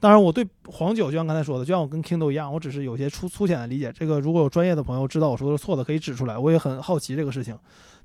[0.00, 3.92] 当然，我对黄酒就像刚才说的，就像我跟 Kindle 一样，我只是有些粗粗浅的理解。
[3.92, 6.38] 这个如果有专业的朋友知道我说的是错的，可以指出来。
[6.38, 7.56] 我也很好奇这个事情。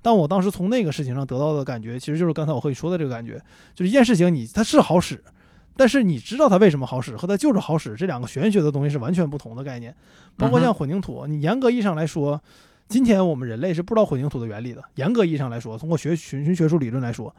[0.01, 3.41] 但我当时从那个事情上得到的感觉，其实就是刚才我和你说的这个感觉，
[3.73, 5.23] 就是一件事情你它是好使，
[5.77, 9.95] 但是你知道它为什么好使和它就是好使这两个玄学的东西是完全不同的概念。
[10.35, 12.41] 包括像混凝土，你严格意义上来说，
[12.89, 14.83] 今天我们人类是不知道混凝土的原理的。
[14.95, 17.33] 严格意义上来说，通过学循循学术理论来说，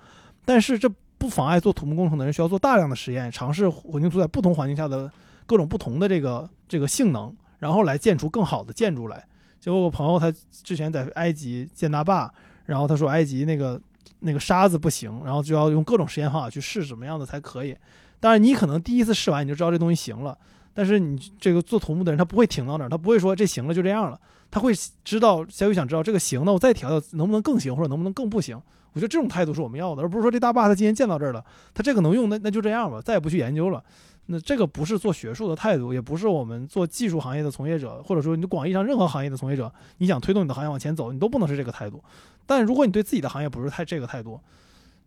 [0.47, 5.11] 但是这不妨碍做土木工程的人需要做大量的实验，尝试混凝土在不同环境下的。
[5.49, 9.25] 各种不同的这个这个性能，然后来建出更好的建筑来。
[9.61, 12.29] 结果我朋友他之前在埃及建大坝，
[12.65, 13.81] 然后他说埃及那个
[14.19, 17.77] 那个沙子不行，然后就要用各种实验方法去试什么样的才可以。
[18.19, 20.37] 当然你可能第一次试完你就知道这东西行了，
[20.75, 24.73] 但是你这个做土木的人他不会停到那儿，他不会说这行了就这样了，他会
[25.05, 28.61] 知道小雨想知道这个行，那我再调调能不能更行或者能不能更不行。
[28.97, 31.45] 我觉得这种态度是我们要的，而不是说这大坝它今天建到这儿了，
[31.75, 33.85] 它这个能用，那那就这样吧，再也不去研究了。
[34.25, 42.03] 那这个不是做学术的态度，也不是我们做技术行业的从业者，或者说你广义上任何行业的从业者，你想推动你的行业往前走，你都不能是这个态度。
[42.47, 44.41] 但如果你对自己的行业不是太这个态度，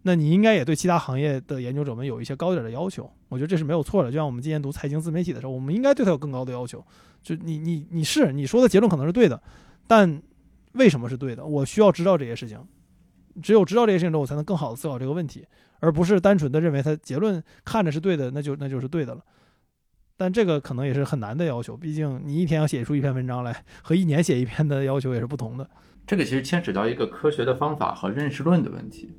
[0.03, 3.11] 那你应该也对其他行业的研究者们有一些高点的要求。
[3.27, 4.11] 我觉得这是没有错的。
[4.11, 6.85] 就像我们今年读财经自媒体的时候，我们应该对他有更高的要求。
[7.23, 9.41] 就你你你是你说的结论可能是对的，
[9.87, 10.21] 但
[10.73, 11.43] 为什么是对的？
[11.43, 12.57] 我需要知道这些事情。
[13.41, 15.45] 只有知道这些事情之后，我才能更好的思考这个问题，
[15.79, 19.21] 而不是单纯的认为它结论看着是对的，那就那就是对的了。
[20.17, 25.69] 但这个可能也是很难的要求，毕竟你一天要写出一篇文章来，和一年写一篇的要求也是不同的。
[26.05, 29.11] 这个其实牵扯到一个科学的方法和认识论的问题。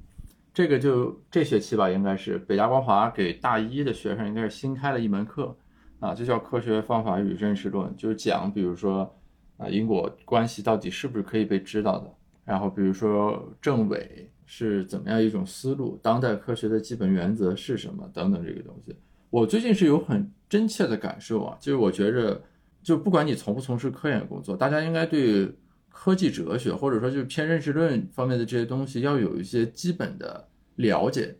[0.52, 5.56] 这个就这学期吧，应该是北大光华给大一的学生应该是新开了一门课
[6.00, 9.16] 啊，就叫科学方法与认识论，就是讲比如说
[9.56, 12.12] 啊因果关系到底是不是可以被知道的。
[12.50, 18.92] 然后，比如说政委是怎么样一种思路，当代科学的基本原则是什么等等这个东西，
[19.30, 22.42] 我最近是有很真切的感受啊，就是我觉着，
[22.82, 25.48] 就不管你从不从事科研工作，大家应该对
[25.90, 31.36] 科技哲学或者说就是偏认识论方面的这些东西要有一些基本的了解，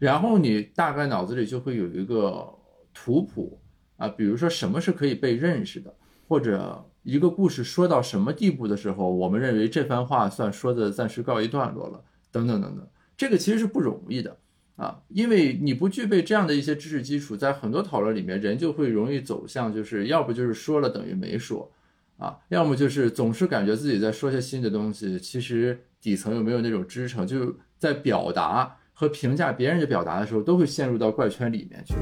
[0.00, 2.52] 然后你大概脑子里就会有一个
[2.92, 3.60] 图谱
[3.98, 5.94] 啊，比如说什么是可以被认识的，
[6.26, 6.84] 或者。
[7.04, 12.02] 一个故事说到什么地步的时候，我们认为这番话算说的暂时告一段落了，
[12.32, 14.36] 等等等等，这个其实是不容易的
[14.76, 21.70] 啊，因为你不具备这样的一些知识基础，在很多讨论里面，人就会容易走向就是要不就是说了等于没说
[22.16, 31.94] 啊，要么就是总是感觉自己在说些新的东西，其实底层有没有那种支撑，就在表达和评价别人的表达的时候，都会陷入到怪圈里面去。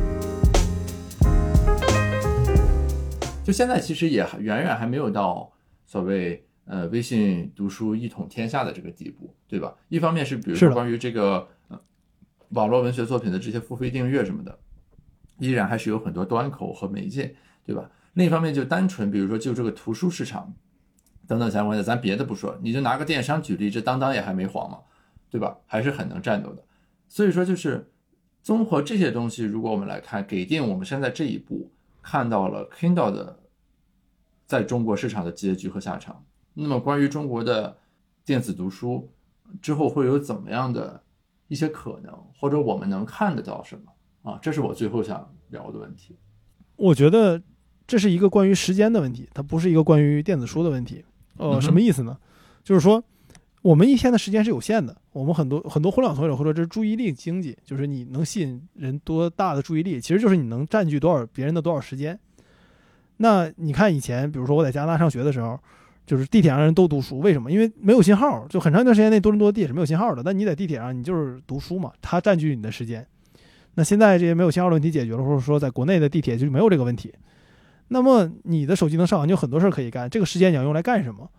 [3.44, 5.52] 就现在其实也远远还没有到
[5.84, 9.74] 所谓呃微信读书一统天下的这个地步，对吧？
[9.88, 11.80] 一方面是比如说关于这个呃
[12.50, 14.56] 网络文学作品的这些付费订阅什么的，
[15.38, 17.34] 依然还是有很多端口和媒介，
[17.64, 17.90] 对吧？
[18.14, 20.54] 另一方面就单纯比如说就这个图书市场
[21.26, 24.78] 等等相关的，咱别的不说，你就拿个电商举例，这当当也还没黄嘛，
[25.28, 25.58] 对吧？
[25.66, 26.62] 还是很能战斗的。
[27.08, 27.90] 所以说就是
[28.40, 31.71] 综合这些东西，如果我们来看，给定我们现在这一步。
[32.02, 33.38] 看到了 Kindle 的
[34.46, 36.24] 在中国市场的结局和下场。
[36.52, 37.78] 那么，关于中国的
[38.24, 39.10] 电子读书
[39.62, 41.02] 之后会有怎么样的
[41.48, 44.38] 一些可能，或者我们能看得到什么啊？
[44.42, 46.16] 这是我最后想聊的问题。
[46.76, 47.40] 我觉得
[47.86, 51.04] 这是一个关于时间的问题，它不是一个关于电子书的问题。
[51.38, 52.18] 呃，什么意思呢？
[52.62, 53.02] 就是说。
[53.62, 62.18] 我们一天的时间是有限的，我们很多很多互联网从业者会说这是注意力经济，就是你能吸引人多大的注意力，其实就是你能占据多少别人的多少时间。
[63.18, 65.56] 那你看以前，比如说我在加拿大上学的时候，
[66.04, 67.52] 就是地铁上人都读书，为什么？
[67.52, 70.24] 因为没有信号，就很长一段时间内多伦多地铁是没有信号的。
[70.24, 73.06] 但你在地铁上，你就是读书嘛，它占据你的时间。
[73.74, 77.14] 那现在这些没有信号的问题解决了，或者说在国内的地铁就没有这个问题，
[77.88, 81.30] 那么你的手机能上网，你有很多事儿可以干，这个时间你要用来干什么？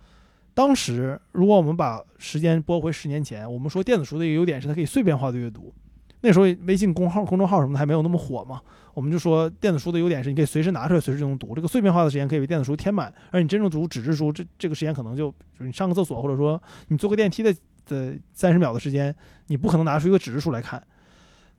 [0.53, 5.73] 当时，如果我们把时间拨回十年前，我们说电子书的一个优点是它可以碎片化的阅读。
[6.21, 8.61] 那时候微信公号、公众号什么的还没有那么火嘛，
[8.93, 11.55] 我们就说电子书的优点是你可以随时拿出来，随时就能读。
[11.55, 15.29] 这个碎片化的时间可以被电子书填满，而你真正读纸质书，这这个时间可能就
[15.59, 17.53] 就你上个厕所，或者说你坐个电梯的
[17.87, 19.13] 的三十秒的时间，
[19.47, 20.81] 你不可能拿出一个纸质书来看。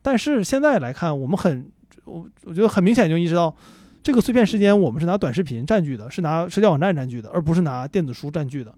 [0.01, 1.71] 但是现在来看，我们很
[2.05, 3.55] 我我觉得很明显就意识到。
[4.03, 8.71] 这个碎片时间，我们是拿短视频占据的，是拿社交网站占据的，而不是拿电子书占据的。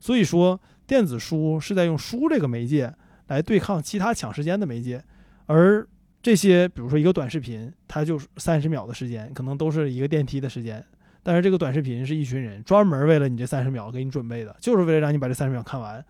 [0.00, 2.94] 所以说，电子书是在用书这个媒介
[3.26, 5.02] 来对抗其他抢时间的媒介，
[5.46, 5.86] 而
[6.22, 10.84] 这些，比如说一个短视频，它就三十秒的时间，可能都是一个电梯的时间。
[11.22, 16.04] 但是这个短视频是一群人专门为了你这三十秒给你准备的，就是为了让你把这三十秒看完。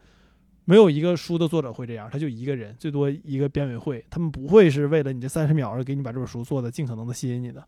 [0.64, 7.66] 没有一个书的作者会这样，他就一个人，最多一个编委会，他们不会是为了你这三十秒而给你把这本书做的尽可能的吸引你的。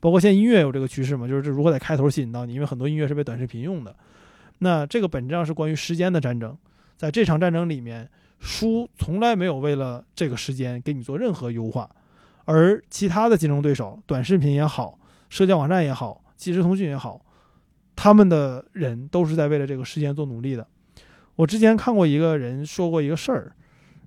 [0.00, 3.94] 包括现在音乐有这个趋势嘛，就是这如何在开头吸引到你，因为很多音乐是被短视频用的。
[4.58, 6.56] 那这个本质上是关于时间的战争，
[6.96, 11.88] 在这场战争里面，书从来没有为了这个时间给你做任何优化，
[12.44, 14.98] 而其他的竞争对手，短视频也好，
[15.28, 17.20] 社交网站也好，即时通讯也好，
[17.94, 20.66] 他们的人都是在为了这个时间做努力的。
[21.36, 23.52] 我之前看过一个人说过一个事儿，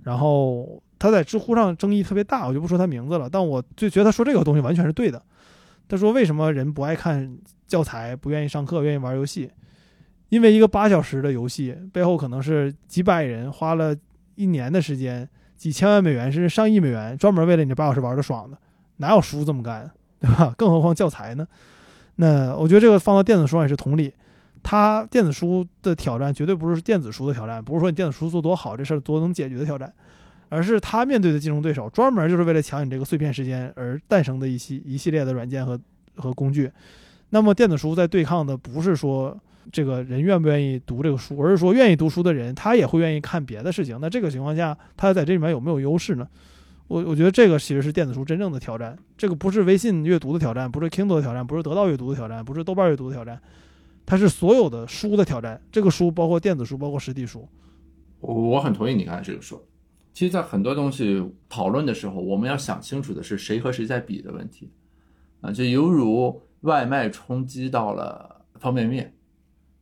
[0.04, 5.22] 然后他在知乎上争议特别大，我就不说他名字了，但我就觉得他说这个东西完全是对的。
[5.88, 7.38] 他说：“为什么人不爱看
[7.68, 9.52] 教材，不愿意上课，愿意玩游戏？
[10.32, 13.94] 因为一个八小时的游戏背后，可能是几百人花了
[14.36, 15.28] 一年的时间，
[15.58, 18.58] 几千万美元甚至上亿美元，专门为了你这八小时玩的爽的。
[18.98, 20.54] 哪有书这么干，对吧？
[20.58, 21.46] 更何况教材呢？
[22.16, 24.14] 那我觉得这个放到电子书上也是同理。
[24.64, 29.92] 它电子书的挑战绝对不是电子书的挑战，不是说你电子书做多好这事儿多能解决的挑战，
[30.48, 35.78] 而是它面对的竞争对手专门就是为了抢你这个碎片时间而诞生的一系一系列的软件和
[36.16, 36.72] 和工具。
[37.32, 39.36] 那么电子书在对抗的不是说
[39.72, 43.98] 这个人愿不愿意读这个书，而是说愿意读书的人他也会愿意看别的事情。
[44.00, 46.28] 那这个情况下，他在这里面有没有优势呢？
[46.88, 53.42] 我我觉得这个其实是电子书真正的挑战，这个不是微信阅读的挑战，不是 Kindle 的挑战，不是得到阅读的挑战，不是豆瓣阅读的挑战，
[54.06, 55.62] 它是所有的书的挑战。
[55.72, 57.48] 这个书包括电子书，包括实体书。
[58.20, 59.64] 我我很同意你刚才这个说。
[60.14, 64.70] 其实，在很多东西讨论的时候，我们要想清楚的是谁和谁在比的问题
[65.40, 69.14] 啊，就犹如外卖冲击到了方便面，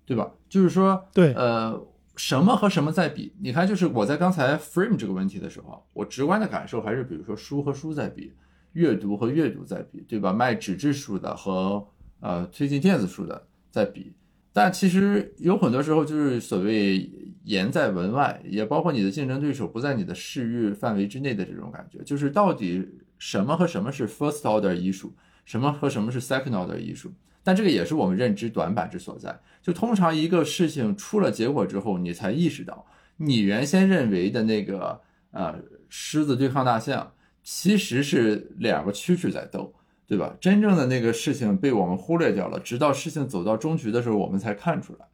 [0.09, 0.31] 对吧？
[0.49, 1.87] 就是说，对，呃。
[2.15, 3.31] 什么和什么在比？
[3.39, 8.33] 你看，就是我在刚才 frame 这个问题的时候，我直观的感受还是，比如说书和书在比，
[8.73, 10.33] 阅读和阅读在比，对吧？
[10.33, 11.87] 卖纸质书的和
[12.19, 14.11] 呃推进电子书的在比。
[14.51, 17.09] 但其实有很多时候就是所谓
[17.45, 22.03] 言在文外，也包括你的竞争对手不在你的视域范围之内的这种感觉。
[22.03, 22.85] 就是到底
[23.17, 25.13] 什么和什么是 first order 艺术，
[25.49, 27.11] 什么和什么是 second order 艺术？
[27.43, 29.39] 但这个也是我们认知短板之所在。
[29.63, 32.85] 就通常一个事情出了结果之后，你才意识到，
[33.17, 35.55] 你原先认为的那个呃
[35.89, 39.73] 狮子对抗大象，其实是两个蛐蛐在斗，
[40.05, 40.37] 对吧？
[40.39, 45.07] 真正的那个事情被我们忽略掉了，直到事情走到终局的时候，我们才看出来。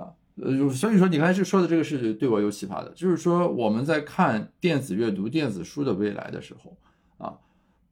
[0.00, 6.78] 啊，呃，所以说你刚才说的这个事情对我有启发的，就是说我们在看电子阅读、电子书的未来的时候，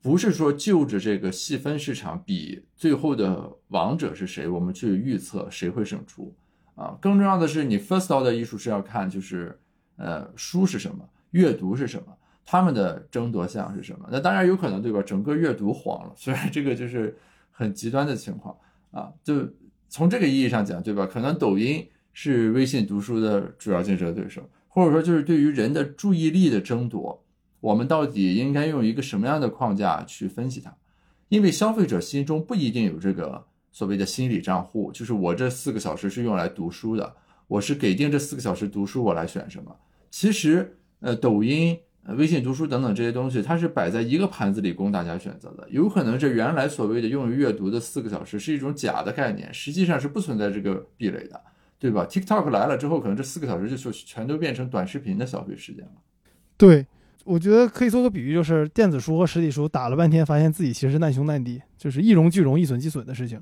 [0.04, 6.36] 不是说就着这个细分市场比最后的王者是谁，我们去预测谁会胜出
[6.74, 6.94] 啊？
[7.00, 9.58] 更重要的是，你 first order 艺术是要看就是
[9.96, 14.06] 呃书是什么，阅读是什么，他们的争夺项是什么？
[14.12, 15.00] 那当然有可能对吧？
[15.00, 17.16] 整个阅读黄了， 虽然这个就是
[17.50, 18.54] 很极端的情况
[18.90, 19.10] 啊。
[19.22, 19.48] 就
[19.88, 21.06] 从这个意义上讲，对吧？
[21.06, 27.23] 可能抖音是微信读书的主要竞争对手，或者说就是对于人的注意力的争夺。
[27.64, 30.74] 我们到底应该用一个什么样的框架去分析它？
[31.30, 37.16] 因为消费者心中不一定有这个所谓的心理账户，就是我这四个小时是用来读书的，
[37.48, 39.74] 我是给定这四个小时读书，我来选什么？
[40.10, 41.78] 其实，呃，抖音、
[42.18, 45.66] 微信读书等等这些东西，它是摆在一个盘子里供大家选择的。
[45.70, 51.40] 有可能这原来所谓的用于阅读的四个小时是一种假的概念，实际上是不存在这个壁垒的，
[51.78, 55.92] 对吧？TikTok 来了之后，可能这四个小时就全都变成短视频的消费时间了。
[56.58, 56.86] 对。
[57.24, 63.40] 我觉得可以做个比喻，就是电子书和实体书打了半天，发现自己其实是难兄难弟，就是一荣俱荣、一损俱损的事情。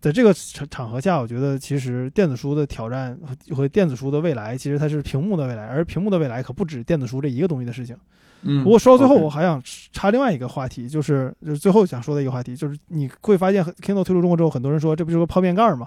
[0.00, 3.18] 在这个场场合下，我觉得其实电子书的挑战
[3.50, 7.96] 和电子书的未来，其实它是屏幕的未来，而屏幕的未来可不止电子书这一个东西的事情。
[8.42, 9.62] 嗯，不过说到最后，我还想
[9.92, 15.86] 插另外一个话题，就是就是最后想说的一个话题，就是你会发现 Kindle 退出中国之后，很多人说这不就是个泡面盖吗？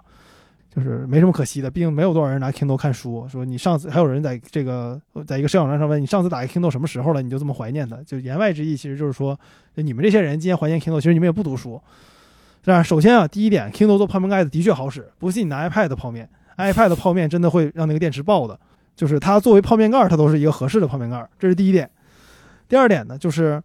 [0.77, 3.27] 就是没什么可惜的，毕竟没有多少人拿 Kindle 看书。
[3.27, 7.95] 说你上次还有人在这个在一个社交网站上问你上次打开 Kindle 什么时候了，你就这么怀念它。
[8.03, 9.35] 就言外之意，其实就是说，
[9.73, 11.81] 你们这些人今天怀念 Kindle，其实你们也不读书。
[12.63, 18.59] 是吧，首先啊，第一点，Kindle 做泡面盖子的确好使，不信你拿 iPad 泡面，iPad 泡面真的会让那个电池爆的。
[18.95, 21.89] 就是它作为泡面盖，它都是一个合适的泡面盖，这是第一点。
[22.69, 23.59] 第二点呢，就是。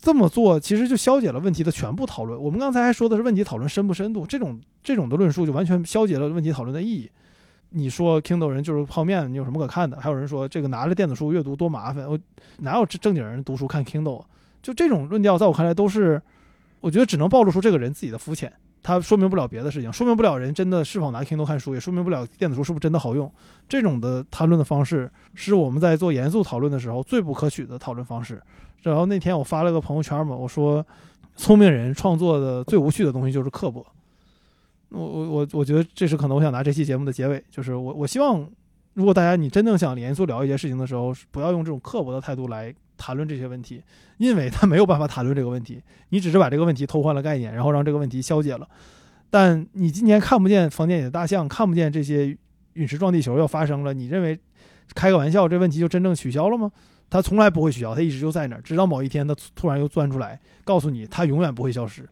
[0.00, 2.40] 这么做其实就消解了问题的全部讨论。
[2.40, 7.10] 我们刚才还说的是问题讨论深不深度，这种这种的论述就完全消解了问题讨论的意义。
[7.70, 10.00] 你说 Kindle 人就是泡面，你有什么可看的？
[10.00, 12.18] 还有人说这个拿着电子书阅读多麻烦，我
[12.58, 14.24] 哪有正正经人读书看 Kindle？
[14.62, 16.22] 就这种论调，在我看来都是，
[16.80, 23.30] 我觉得只能暴露出这个人自己的肤浅，他说明不了别的事情，说明不了人真的是否拿 Kindle 看书，也说明不了电子书是不是真的好用。
[23.68, 28.42] 这种的谈论的方式，是我们在做严肃讨论的时候最不可取的讨论方式。
[28.82, 30.84] 然后那天我发了个朋友圈嘛，我说，
[31.36, 33.84] 聪明人创作的最无趣的东西就是刻薄。
[34.90, 38.48] 我我我我觉得这是可能我想拿这期节目的结尾，就是我我希望，
[38.94, 43.82] 如果大家你真正想严肃聊一些事情的时候，不要用这种刻薄的态度来谈论这些问题，
[44.16, 48.66] 因为他没有办法谈论这个问题，你只是把这个问题偷换了概念，然后让这个问题消解了。
[49.28, 52.34] 但你今年看不见房间里的大象，看不见这些
[52.72, 54.38] 陨石撞地球要发生了，你认为
[54.94, 56.72] 开个玩笑，这问题就真正取消了吗？
[57.10, 62.08] 他从来不会取消，他一直就在那儿，直到某一天他突然又钻出来，告诉你他永远不会消失。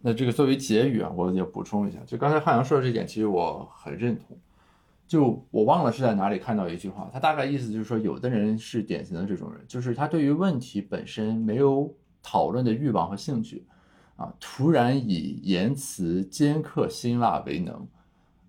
[0.00, 4.36] 那这个作为结语啊，我也补充一下，就刚才汉阳说的这点，其实我很认同。
[5.06, 13.64] 就我忘了是在哪里看到一句话，他大概意思就是说，有的人是典型的这种人，就是他对于问题本身没有讨论的欲望和兴趣，
[14.16, 17.86] 啊，突然以言辞尖刻辛辣为能，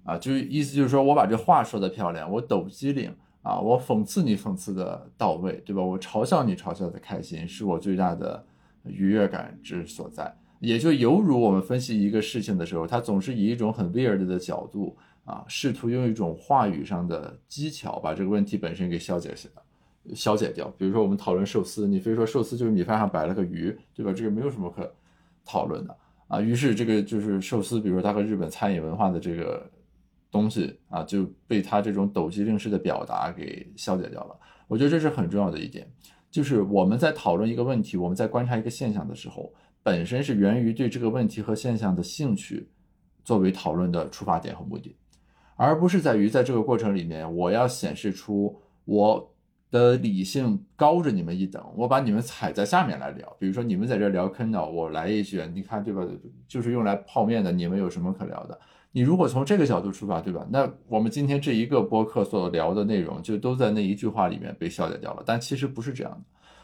[0.06, 3.14] 啊，就是意思就是说我把这话说的漂亮，我抖机灵。
[3.44, 5.84] 啊，我讽刺你，讽刺的到位，对吧？
[5.84, 8.44] 我嘲笑你，嘲笑的开心，是我最大的
[8.86, 10.34] 愉悦感之所在。
[10.60, 19.50] 也就犹如我们分析一个事情的时候，他总是以一种很 weird 的角度啊，试图用一种话语上的技巧把这个问题本身给消解下、
[20.16, 20.74] 消解掉。
[20.78, 24.14] 比如说我们讨论寿司，你非说寿司就是米饭上摆了个鱼，对吧？
[24.14, 24.90] 这个没有什么可
[25.44, 25.94] 讨论的
[26.30, 26.40] 啊。
[26.40, 29.70] 于是这个就是寿司，比如说它和日本餐饮文化的这个
[30.34, 34.36] 东西啊，就被他这种抖机灵式的表达给消解掉了。
[34.68, 35.88] 我觉得这是很重要的一点，
[36.32, 39.54] 就是我们在讨论一个问题，我们在观察一个现象的时候，
[39.84, 42.68] 本身是源于对这个问题和现象的兴趣
[43.24, 44.96] 作为讨论的出发点和目的，
[45.56, 49.32] 而不是在于在这个过程里面我要显示出我
[49.70, 53.36] 的理性高着你们一等，我把你们踩在下面来聊。
[53.40, 56.04] 比如说你们在这聊坑道，我来一句，你看对吧？
[56.48, 58.60] 就是用来泡面的，你们有什么可聊的？
[58.96, 60.48] 你如果从这个角度出发，对吧？
[60.52, 65.24] 那我们今天这一个播客所聊的内容，就都在那一句话里面被消解掉了。
[65.26, 66.20] 但其实不是这样的。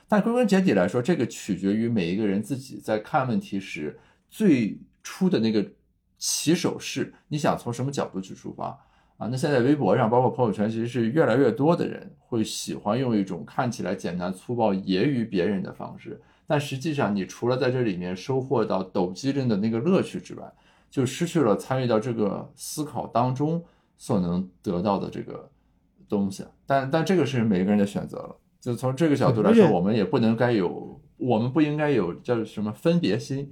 [0.07, 3.99] 但归根结底来说，这个取决于每一个人自己在看问题时
[4.29, 5.65] 最初的那个
[6.19, 7.11] 起手式。
[7.29, 8.79] 你想从什么角度去出发
[9.17, 9.27] 啊？
[9.27, 16.21] 那现在微博上，包括朋友圈，其实是越来越多的人会喜欢用一种看起来简单粗暴、揶揄别人的方式。
[16.45, 20.43] 但实际上，你除了在这里面收获到抖机灵的那个乐趣之外，
[20.89, 23.63] 就失去了参与到这个思考当中
[23.97, 25.49] 所能得到的这个
[26.07, 28.35] 东西，但但这个是每个人的选择了。
[28.59, 33.49] 就从这个角度来说，我们也不能该有，我们不应该有叫什么分别心，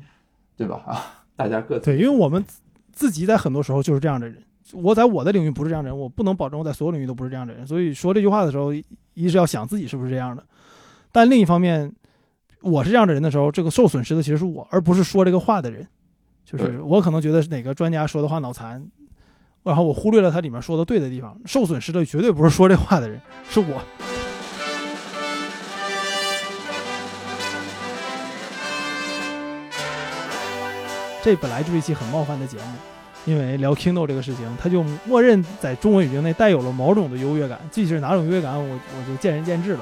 [0.57, 0.83] 对吧？
[0.85, 2.43] 啊， 大家各自对，因为我们
[2.91, 4.43] 自己在很多时候就是这样的人。
[4.73, 7.65] 我在我的领域不是这样的人，我不能保证我在所有领域都不是这样的人。
[7.65, 8.73] 所以说这句话的时候，
[9.13, 10.43] 一是要想自己是不是这样的，
[11.11, 11.89] 但另一方面，
[12.61, 15.87] 我是这样的人的时候，这个受损失的其实是我，而不是说这个话的人。
[16.49, 18.81] 就是我可能觉得是哪个专家说的话脑残，
[19.63, 23.19] 然后我忽略了他里面说的对的地方，受损失的绝对不是说这话的人，
[23.49, 23.81] 是我。
[31.21, 32.63] 这本来就是一期很冒犯的节目，
[33.25, 39.81] 因为聊 Kindle 这个事情，它就默认在中文语境内带有了某种的优越感，具体是哪种优越感，我我就见仁见智了。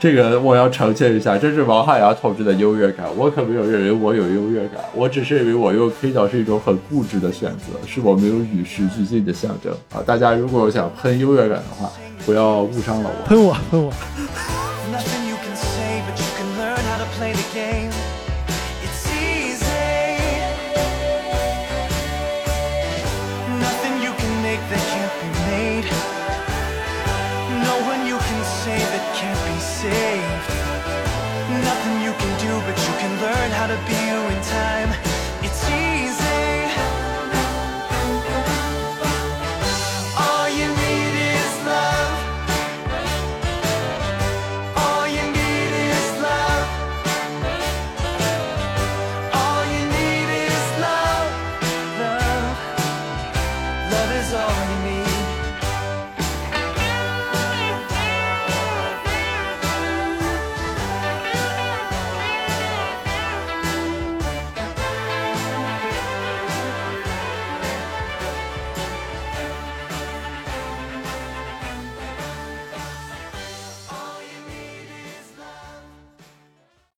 [0.00, 9.98] 这个我要澄清一下，这是王汉阳同志的优越感，我可没有认为我有优越感，我只是认为我用 Kindle 是一种很固执的选择，是我没有与时俱进的象征啊！
[10.06, 11.90] 大家如果想喷优越感的话，
[12.24, 13.26] 不要误伤了我。
[13.26, 13.92] 喷我，喷我。